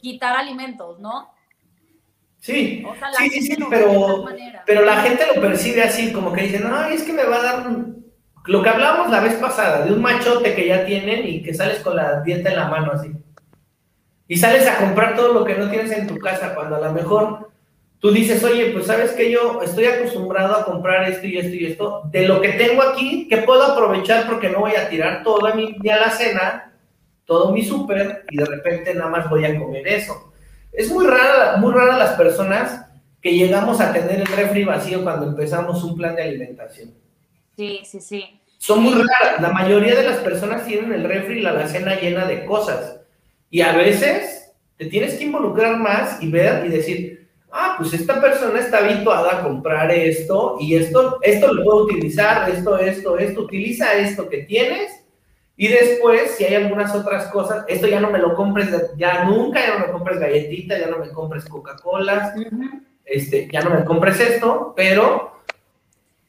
[0.00, 1.32] quitar alimentos, ¿no?
[2.40, 2.84] Sí,
[3.16, 4.24] sí, sí, sí, pero,
[4.66, 7.42] pero la gente lo percibe así, como que dicen, no, es que me va a
[7.42, 7.66] dar
[8.46, 11.78] lo que hablábamos la vez pasada, de un machote que ya tienen y que sales
[11.78, 13.12] con la dieta en la mano así.
[14.26, 16.92] Y sales a comprar todo lo que no tienes en tu casa, cuando a lo
[16.92, 17.52] mejor
[18.00, 21.66] tú dices, oye, pues sabes que yo estoy acostumbrado a comprar esto y esto y
[21.66, 25.54] esto, de lo que tengo aquí, que puedo aprovechar porque no voy a tirar todo
[25.54, 26.72] mi, a la cena,
[27.24, 30.32] todo mi súper, y de repente nada más voy a comer eso.
[30.72, 32.86] Es muy rara, muy rara las personas
[33.22, 36.94] que llegamos a tener el refri vacío cuando empezamos un plan de alimentación.
[37.56, 38.40] Sí, sí, sí.
[38.58, 39.40] Son muy raras.
[39.40, 43.00] La mayoría de las personas tienen el refri y la alacena llena de cosas.
[43.50, 48.20] Y a veces te tienes que involucrar más y ver y decir, ah, pues esta
[48.20, 53.40] persona está habituada a comprar esto y esto, esto lo puedo utilizar, esto, esto, esto,
[53.42, 55.06] utiliza esto que tienes
[55.58, 59.60] y después, si hay algunas otras cosas, esto ya no me lo compres, ya nunca,
[59.60, 62.34] ya no me compres galletita, ya no me compres Coca-Cola,
[63.06, 65.40] este, ya no me compres esto, pero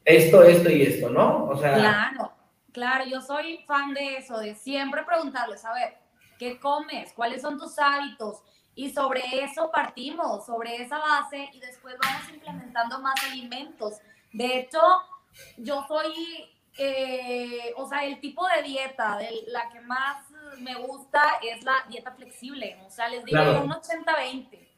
[0.05, 1.45] esto, esto y esto, ¿no?
[1.47, 1.74] O sea...
[1.74, 2.32] Claro,
[2.72, 5.95] claro, yo soy fan de eso, de siempre preguntarles, a ver,
[6.39, 7.11] ¿qué comes?
[7.11, 8.41] ¿Cuáles son tus hábitos?
[8.78, 13.95] Y sobre eso partimos, sobre esa base y después vamos implementando más alimentos.
[14.32, 14.80] De hecho,
[15.57, 16.47] yo soy,
[16.78, 20.23] eh, o sea, el tipo de dieta, de la que más
[20.59, 22.80] me gusta es la dieta flexible.
[22.86, 24.69] O sea, les digo un 80-20.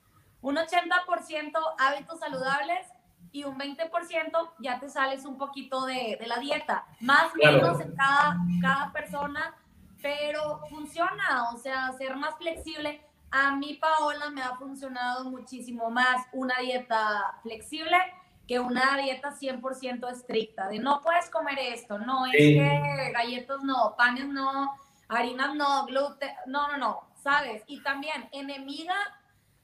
[0.43, 2.87] Un 80% hábitos saludables
[3.33, 6.85] y un 20% ya te sales un poquito de, de la dieta.
[7.01, 9.57] Más o menos en cada, cada persona,
[10.01, 11.49] pero funciona.
[11.53, 17.39] O sea, ser más flexible a mí, Paola, me ha funcionado muchísimo más una dieta
[17.43, 17.97] flexible
[18.47, 23.93] que una dieta 100% estricta, de no puedes comer esto, no, es que galletas no,
[23.95, 24.75] panes no,
[25.07, 27.61] harinas no, gluten, no, no, no, ¿sabes?
[27.67, 28.95] Y también enemiga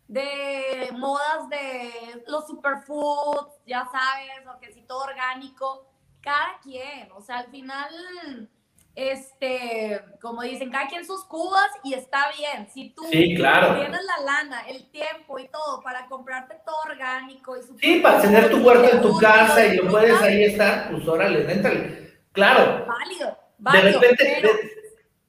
[0.08, 5.88] de modas de los superfoods, ya sabes, o que si todo orgánico,
[6.22, 8.50] cada quien, o sea, al final
[8.96, 12.68] este, como dicen, cada quien sus cubas y está bien.
[12.74, 18.00] Si tú tienes la lana, el tiempo y todo para comprarte todo orgánico y Sí,
[18.00, 22.20] para tener tu huerto en tu casa y lo puedes ahí estar, pues órale, déntale.
[22.32, 22.86] Claro.
[22.86, 24.00] Válido, válido.
[24.00, 24.50] De repente,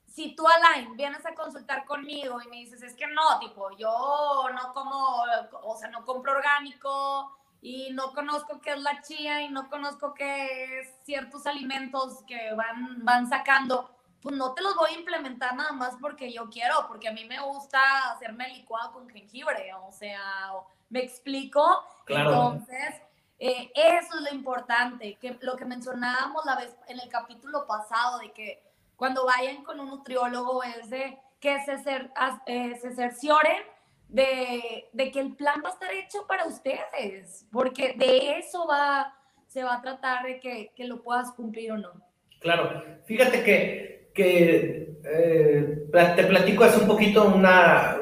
[0.07, 4.47] si tú, Alain, vienes a consultar conmigo y me dices, es que no, tipo, yo
[4.55, 5.25] no como,
[5.63, 7.37] o sea, no compro orgánico
[7.67, 12.55] y no conozco qué es la chía y no conozco qué es ciertos alimentos que
[12.55, 13.91] van, van sacando,
[14.23, 17.25] pues no te los voy a implementar nada más porque yo quiero, porque a mí
[17.25, 20.53] me gusta hacerme licuado con jengibre, o sea,
[20.91, 21.85] me explico.
[22.07, 23.03] Entonces,
[23.41, 28.21] eh, eso es lo importante, que lo que mencionábamos la vez en el capítulo pasado,
[28.21, 28.63] de que
[28.95, 32.11] cuando vayan con un nutriólogo es de que se,
[32.47, 33.76] eh, se cercioren
[34.09, 39.15] de, de, que el plan va a estar hecho para ustedes, porque de eso va,
[39.47, 41.93] se va a tratar de que, que lo puedas cumplir o no.
[42.41, 45.79] Claro, fíjate que, que eh,
[46.17, 47.99] te platico hace un poquito una,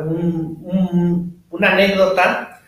[1.50, 2.60] una anécdota,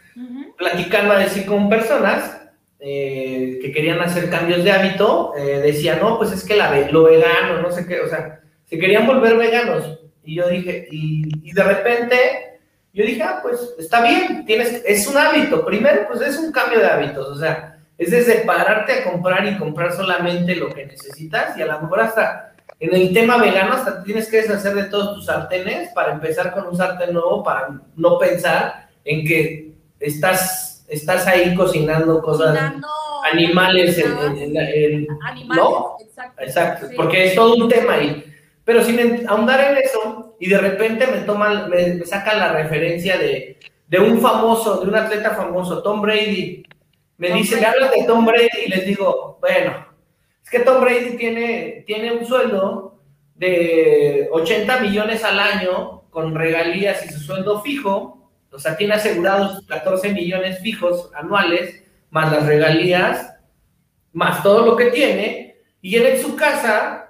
[0.57, 2.41] platicando así con personas
[2.78, 7.05] eh, que querían hacer cambios de hábito, eh, decían, no, pues es que la, lo
[7.05, 10.01] vegano, no sé qué, o sea, se querían volver veganos.
[10.24, 12.16] Y yo dije, y, y de repente,
[12.97, 15.66] yo dije, ah, pues está bien, tienes, es un hábito.
[15.66, 19.59] Primero, pues es un cambio de hábitos, o sea, es desde pararte a comprar y
[19.59, 24.03] comprar solamente lo que necesitas y a lo mejor hasta en el tema vegano hasta
[24.03, 28.18] tienes que deshacer de todos tus sartenes para empezar con un sartén nuevo para no
[28.18, 32.72] pensar en que estás estás ahí cocinando cosas,
[33.30, 35.07] animales, en,
[35.49, 35.97] ¿no?
[36.38, 38.24] Exacto, porque es todo un tema ahí.
[38.67, 43.61] Pero sin ahondar en eso, y de repente me toman, me, sacan la referencia de,
[43.87, 46.64] de, un famoso, de un atleta famoso, Tom Brady.
[47.17, 49.87] Me dice, me hablas de Tom Brady y les digo, bueno,
[50.43, 52.99] es que Tom Brady tiene, tiene un sueldo
[53.37, 59.64] de 80 millones al año con regalías y su sueldo fijo, o sea, tiene asegurados
[59.69, 63.37] 14 millones fijos anuales, más las regalías,
[64.12, 65.59] más todo lo que tiene.
[65.81, 67.05] Y él en su casa,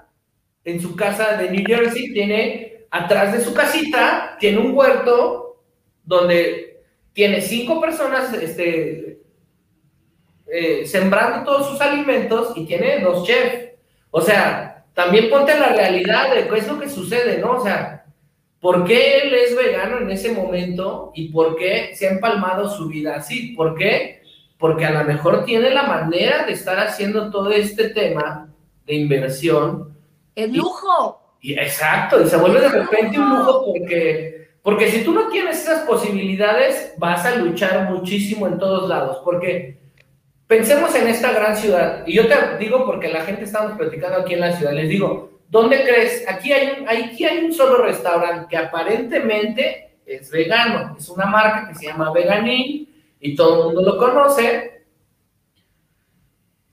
[0.67, 5.63] en su casa de New Jersey, tiene atrás de su casita, tiene un huerto
[6.05, 6.83] donde
[7.15, 9.21] tiene cinco personas este,
[10.53, 13.71] eh, sembrando todos sus alimentos y tiene dos chefs.
[14.11, 17.53] O sea, también ponte la realidad de qué es lo que sucede, ¿no?
[17.53, 17.97] O sea,
[18.67, 22.89] ¿Por qué él es vegano en ese momento y por qué se ha empalmado su
[22.89, 23.55] vida así?
[23.55, 24.23] ¿Por qué?
[24.59, 28.49] Porque a lo mejor tiene la manera de estar haciendo todo este tema
[28.85, 29.96] de inversión.
[30.37, 31.21] Es lujo.
[31.41, 35.63] Y, exacto, y se vuelve de repente un lujo porque, porque si tú no tienes
[35.63, 39.21] esas posibilidades, vas a luchar muchísimo en todos lados.
[39.25, 39.81] Porque
[40.47, 44.35] pensemos en esta gran ciudad, y yo te digo porque la gente estamos platicando aquí
[44.35, 46.25] en la ciudad, les digo, ¿Dónde crees?
[46.29, 50.97] Aquí hay, un, aquí hay un solo restaurante que aparentemente es vegano.
[50.99, 52.89] Es una marca que se llama Veganin
[53.21, 54.85] y todo el mundo lo conoce.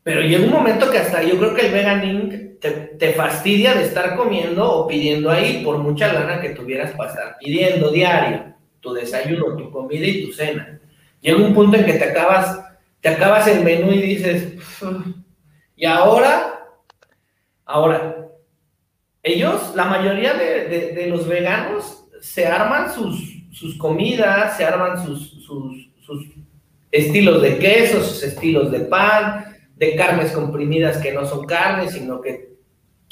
[0.01, 4.15] Pero llega un momento que hasta yo creo que el Veganin te, fastidia de estar
[4.15, 9.71] comiendo o pidiendo ahí por mucha lana que tuvieras para pidiendo diario tu desayuno, tu
[9.71, 10.79] comida y tu cena.
[11.21, 12.61] Llega un punto en que te acabas,
[12.99, 14.53] te acabas el menú y dices,
[15.75, 16.67] y ahora,
[17.65, 18.27] ahora,
[19.21, 25.89] ellos, la mayoría de, los veganos, se arman sus, sus comidas, se arman sus, sus,
[26.91, 29.45] estilos de queso, sus estilos de pan,
[29.75, 32.52] de carnes comprimidas que no son carnes, sino que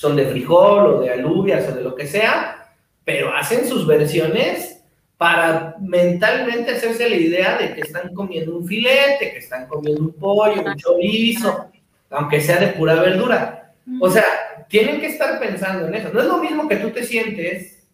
[0.02, 2.74] son de frijol o de alubias o de lo que sea,
[3.06, 4.82] pero hacen sus versiones
[5.16, 10.14] para mentalmente hacerse la idea de que están comiendo un filete, que están comiendo un
[10.14, 11.68] pollo, un chorizo,
[12.10, 13.76] aunque sea de pura verdura.
[14.00, 14.24] O sea,
[14.68, 16.10] tienen que estar pensando en eso.
[16.12, 17.88] No es lo mismo que tú te sientes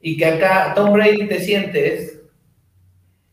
[0.00, 2.20] y que acá Tom Brady te sientes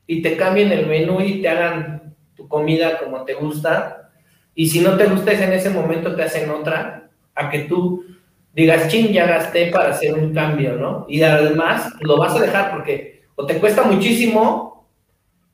[0.07, 4.09] y te cambien el menú y te hagan tu comida como te gusta.
[4.55, 7.09] Y si no te gusta en ese momento te hacen otra,
[7.40, 8.06] a que tú
[8.54, 11.06] digas, ching, ya gasté para hacer un cambio, ¿no?
[11.08, 14.90] Y además lo vas a dejar porque o te cuesta muchísimo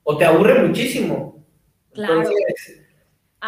[0.03, 1.35] o te aburre muchísimo.
[1.93, 2.23] Claro.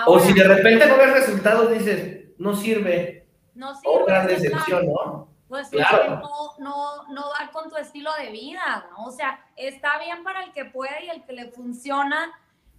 [0.06, 4.06] o si de repente no ves resultados, dices, no sirve, no sirve.
[4.06, 5.28] gran decepción, ¿no?
[5.50, 6.22] Pues claro.
[6.22, 9.06] no, no, no va con tu estilo de vida, ¿no?
[9.06, 12.32] O sea, está bien para el que puede y el que le funciona,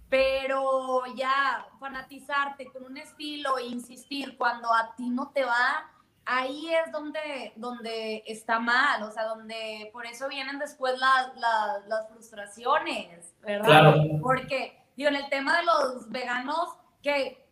[0.09, 5.91] pero ya fanatizarte con un estilo e insistir cuando a ti no te va,
[6.25, 13.33] ahí es donde, donde está mal, o sea, donde por eso vienen después las frustraciones,
[13.41, 13.65] ¿verdad?
[13.65, 14.03] Claro.
[14.21, 17.47] Porque, digo, en el tema de los veganos, que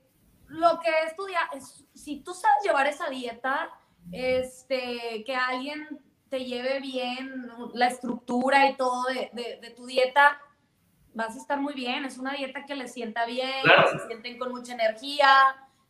[0.47, 3.69] lo que estudia es, si tú sabes llevar esa dieta,
[4.11, 10.39] este, que alguien te lleve bien la estructura y todo de, tu dieta,
[11.17, 12.05] vas a estar muy bien.
[12.05, 15.27] Es una dieta que les sienta bien, se sienten con mucha energía,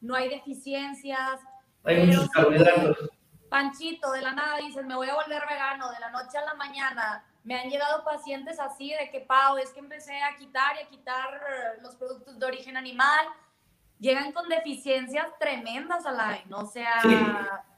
[0.02, 1.42] no hay deficiencias.
[1.84, 2.98] Hay muchos carbohidratos.
[3.50, 6.54] Panchito, de la nada dices, me voy a volver vegano de la noche a la
[6.56, 7.24] mañana.
[7.44, 10.90] Me han llegado pacientes así de que, Pau, es que empecé a quitar y a
[10.90, 11.30] quitar
[11.82, 13.26] los productos de origen animal.
[14.00, 17.02] Llegan con deficiencias tremendas, Alain, o sea...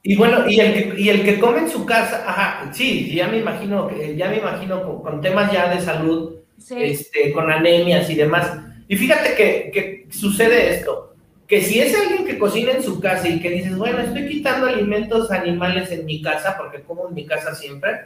[0.01, 3.27] Y bueno, y el, que, y el que come en su casa, ajá, sí, ya
[3.27, 6.38] me imagino, ya me imagino con, temas ya de salud,
[6.69, 8.57] este, con anemias y demás.
[8.87, 11.09] Y fíjate que, que sucede esto
[11.49, 14.67] que si es alguien que cocina en su casa y que dices, bueno, estoy quitando
[14.67, 18.01] alimentos animales en mi casa, porque como en mi casa siempre,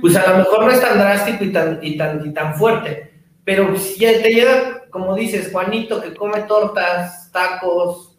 [0.00, 3.12] pues a lo mejor no es tan drástico y tan, y tan, y tan fuerte.
[3.44, 8.15] Pero si te llega, como dices, Juanito, que come tortas, tacos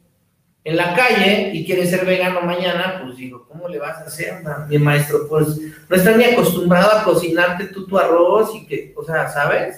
[0.68, 4.44] en la calle y quiere ser vegano mañana, pues digo, ¿cómo le vas a hacer,
[4.68, 5.26] mi maestro?
[5.30, 5.58] Pues
[5.88, 9.78] no estás ni acostumbrado a cocinarte tú tu arroz y que, o sea, ¿sabes?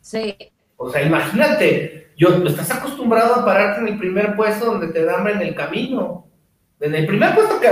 [0.00, 0.36] Sí.
[0.76, 5.26] O sea, imagínate, yo, estás acostumbrado a pararte en el primer puesto donde te dan
[5.26, 6.28] en el camino.
[6.78, 7.68] En el primer puesto que,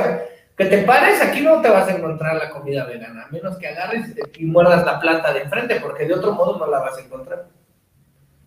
[0.57, 3.69] que te pares, aquí no te vas a encontrar la comida vegana, a menos que
[3.69, 7.03] agarres y muerdas la planta de enfrente, porque de otro modo no la vas a
[7.03, 7.47] encontrar.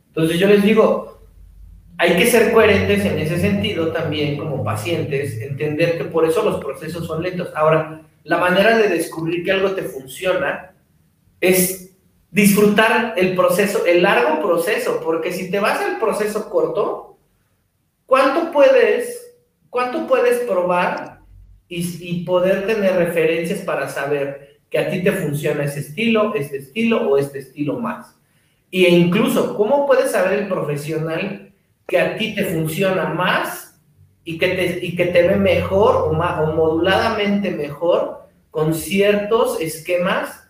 [0.10, 1.23] Entonces yo les digo,
[1.98, 6.64] hay que ser coherentes en ese sentido también como pacientes, entender que por eso los
[6.64, 7.50] procesos son lentos.
[7.56, 10.74] Ahora, la manera de descubrir que algo te funciona
[11.40, 11.96] es
[12.32, 17.18] disfrutar el proceso, el largo proceso, porque si te vas al proceso corto,
[18.06, 19.36] ¿cuánto puedes,
[19.70, 21.20] cuánto puedes probar
[21.68, 27.08] y, poder tener referencias para saber que a ti te funciona ese estilo, este estilo
[27.08, 28.16] o este estilo más?
[28.72, 31.53] E incluso, ¿cómo puedes saber el profesional
[31.94, 33.80] que a ti te funciona más
[34.24, 39.62] y que te, y que te ve mejor o, más, o moduladamente mejor con ciertos
[39.62, 40.50] esquemas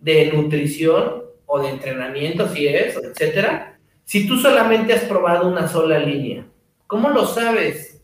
[0.00, 5.98] de nutrición o de entrenamiento, si es, etcétera, si tú solamente has probado una sola
[5.98, 6.44] línea?
[6.86, 8.02] ¿Cómo lo sabes?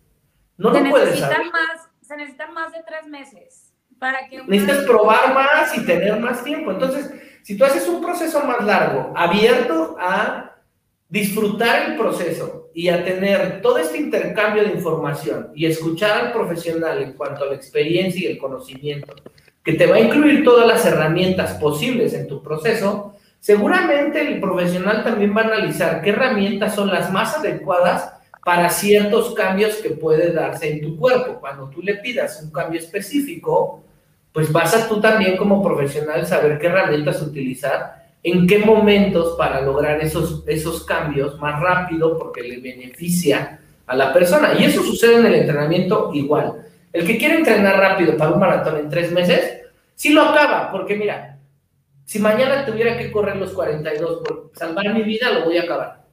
[0.56, 1.40] No lo puedes saber.
[1.52, 4.42] Más, se necesitan más de tres meses para que...
[4.44, 6.70] Necesitas probar más y tener más tiempo.
[6.70, 7.12] Entonces,
[7.42, 10.54] si tú haces un proceso más largo, abierto a
[11.08, 17.02] disfrutar el proceso y a tener todo este intercambio de información y escuchar al profesional
[17.02, 19.14] en cuanto a la experiencia y el conocimiento,
[19.64, 25.02] que te va a incluir todas las herramientas posibles en tu proceso, seguramente el profesional
[25.02, 28.12] también va a analizar qué herramientas son las más adecuadas
[28.44, 31.38] para ciertos cambios que puede darse en tu cuerpo.
[31.40, 33.82] Cuando tú le pidas un cambio específico,
[34.32, 39.60] pues vas a tú también como profesional saber qué herramientas utilizar, en qué momentos para
[39.60, 44.54] lograr esos, esos cambios más rápido porque le beneficia a la persona.
[44.58, 46.66] Y eso sucede en el entrenamiento igual.
[46.92, 49.62] El que quiere entrenar rápido para un maratón en tres meses,
[49.94, 51.38] sí lo acaba, porque mira,
[52.04, 56.04] si mañana tuviera que correr los 42 por salvar mi vida, lo voy a acabar.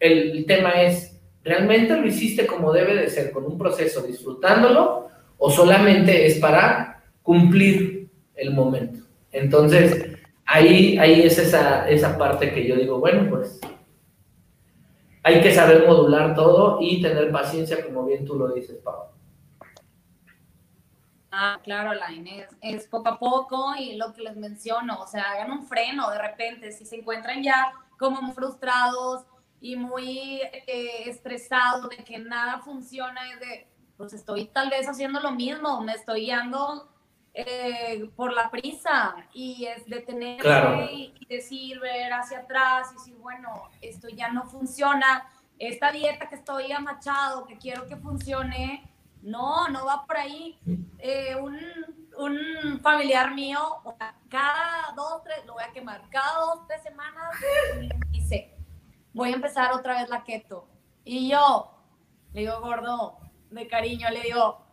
[0.00, 5.50] El, tema es, ¿realmente lo hiciste como debe de ser, con un proceso disfrutándolo, o
[5.50, 9.04] solamente es para cumplir el momento?
[9.30, 10.17] Entonces,
[10.48, 13.60] ahí, ahí es esa, esa parte que yo digo, bueno, pues
[15.22, 19.12] hay que saber modular todo y tener paciencia, como bien tú lo dices, Pablo.
[21.30, 25.32] Ah, claro, la es, es, poco a poco y lo que les menciono, o sea,
[25.32, 29.24] hagan un freno de repente, si se encuentran ya como muy frustrados
[29.60, 33.68] y muy eh, estresados de que nada funciona, es de,
[33.98, 36.88] pues estoy tal vez haciendo lo mismo, me estoy guiando
[37.34, 43.16] eh, por la prisa y es detenerse y, y decir, ver hacia atrás y decir,
[43.16, 48.90] bueno, esto ya no funciona, esta dieta que estoy amachado, que quiero que funcione,
[49.22, 50.58] no, no va por ahí.
[50.98, 51.58] Eh, un,
[52.16, 53.60] un, familiar mío,
[54.28, 57.34] cada dos, tres, lo voy a quemar, cada dos, tres semanas
[58.10, 58.56] dice,
[59.12, 60.68] voy a empezar otra vez la keto.
[61.04, 61.74] Y yo
[62.32, 63.18] le digo, gordo,
[63.50, 64.64] de cariño, le digo,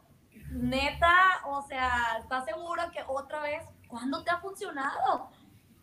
[0.56, 3.64] neta, o sea, ¿estás seguro que otra vez?
[3.88, 5.30] ¿Cuándo te ha funcionado?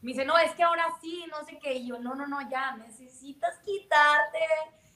[0.01, 1.75] Me dice, no, es que ahora sí, no sé qué.
[1.75, 4.41] Y yo, no, no, no, ya, necesitas quitarte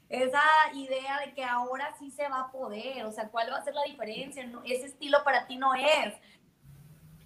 [0.08, 0.42] esa
[0.74, 3.74] idea de que ahora sí se va a poder, o sea, ¿cuál va a ser
[3.74, 4.48] la diferencia?
[4.64, 6.14] ese estilo para ti no es.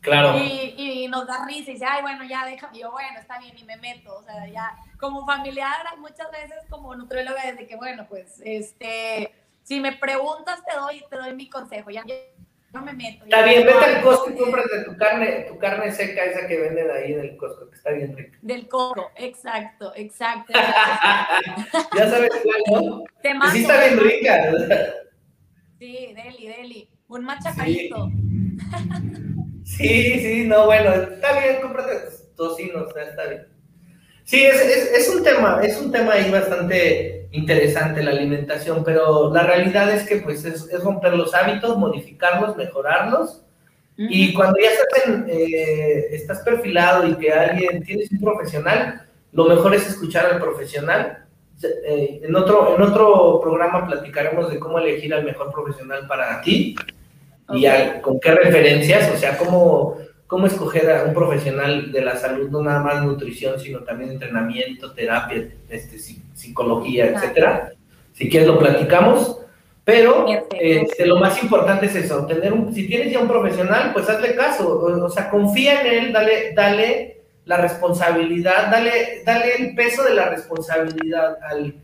[0.01, 0.39] Claro.
[0.39, 3.65] Y, nos da risa y dice, ay, bueno, ya déjame, yo, bueno, está bien, y
[3.65, 8.41] me meto, o sea, ya, como familiar, muchas veces como nutrióloga, desde que, bueno, pues,
[8.45, 9.35] este,
[9.71, 12.03] si me preguntas, te doy, te doy mi consejo, ya,
[12.73, 13.23] no me meto.
[13.23, 16.91] Está bien, vete al Costco y cómprate tu carne, tu carne seca, esa que venden
[16.91, 18.37] ahí en el Costco, que está bien rica.
[18.43, 20.53] Del Costco, exacto, exacto.
[21.97, 23.05] ya sabes cuál, ¿no?
[23.23, 24.55] Te mando, sí está bien rica.
[25.79, 26.91] Sí, deli, deli.
[27.07, 28.11] Un machacadito.
[29.65, 30.19] Sí.
[30.19, 31.93] sí, no, bueno, está bien, cómprate
[32.35, 33.47] tocinos, está bien.
[34.25, 39.33] Sí, es, es, es, un tema, es un tema ahí bastante interesante la alimentación, pero
[39.33, 43.43] la realidad es que pues es, romper los hábitos, modificarlos, mejorarlos.
[43.97, 49.75] Y cuando ya estás, eh, estás perfilado y que alguien, tienes un profesional, lo mejor
[49.75, 51.27] es escuchar al profesional.
[51.63, 56.75] Eh, en, otro, en otro programa platicaremos de cómo elegir al mejor profesional para ti
[57.53, 57.67] y
[58.01, 59.99] con qué referencias, o sea, cómo,
[60.31, 64.93] cómo escoger a un profesional de la salud, no nada más nutrición, sino también entrenamiento,
[64.93, 67.73] terapia, este, psicología, etcétera.
[68.13, 69.39] Si quieres lo platicamos.
[69.83, 74.09] Pero este, lo más importante es eso, tener un, si tienes ya un profesional, pues
[74.09, 80.05] hazle caso, o, sea, confía en él, dale, dale la responsabilidad, dale, dale el peso
[80.05, 81.75] de la responsabilidad al,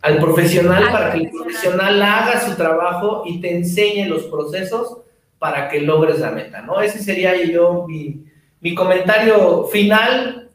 [0.00, 5.02] al, profesional para que el profesional haga su trabajo y te enseñe los procesos
[5.40, 6.80] para que logres la meta, ¿no?
[6.82, 8.26] Ese sería yo mi,
[8.60, 10.50] mi comentario final,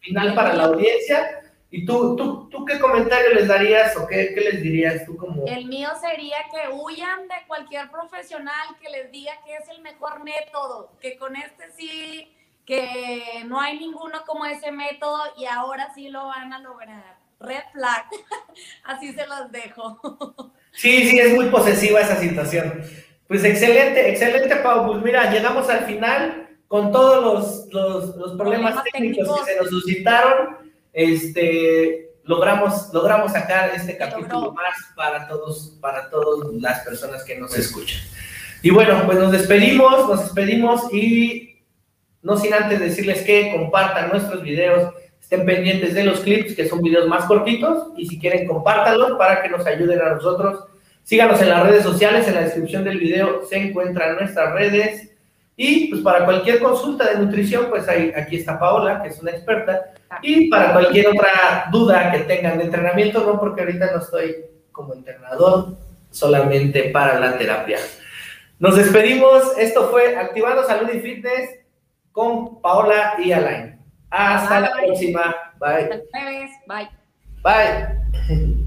[0.00, 1.42] final para la audiencia.
[1.70, 5.46] ¿Y tú, tú, tú qué comentario les darías o qué, qué, les dirías tú como...?
[5.46, 10.24] El mío sería que huyan de cualquier profesional que les diga que es el mejor
[10.24, 12.32] método, que con este sí,
[12.64, 17.16] que no hay ninguno como ese método y ahora sí lo van a lograr.
[17.38, 18.06] Red flag,
[18.84, 20.52] así se los dejo.
[20.76, 22.84] Sí, sí, es muy posesiva esa situación.
[23.28, 24.86] Pues excelente, excelente, Pau.
[24.86, 29.68] Pues mira, llegamos al final con todos los, los, los problemas, técnicos que se nos
[29.68, 30.66] suscitaron
[30.96, 37.56] este, logramos, logramos sacar este capítulo más para todos, para todas las personas que nos
[37.56, 38.00] escuchan.
[38.62, 41.60] Y bueno, pues nos despedimos, nos despedimos y
[42.22, 46.80] no sin antes decirles que compartan nuestros videos, estén pendientes de los clips, que son
[46.80, 50.64] videos más cortitos, y si quieren compártanlos para que nos ayuden a nosotros.
[51.06, 55.08] Síganos en las redes sociales, en la descripción del video se encuentran nuestras redes.
[55.54, 59.30] Y pues para cualquier consulta de nutrición, pues ahí, aquí está Paola, que es una
[59.30, 59.94] experta.
[60.20, 64.34] Y para cualquier otra duda que tengan de entrenamiento, no, porque ahorita no estoy
[64.72, 65.76] como entrenador,
[66.10, 67.78] solamente para la terapia.
[68.58, 69.56] Nos despedimos.
[69.56, 71.50] Esto fue Activando Salud y Fitness
[72.10, 73.78] con Paola y Alain.
[74.10, 75.36] Hasta la próxima.
[75.60, 76.02] Bye.
[76.66, 76.90] Bye.
[77.44, 78.56] Bye.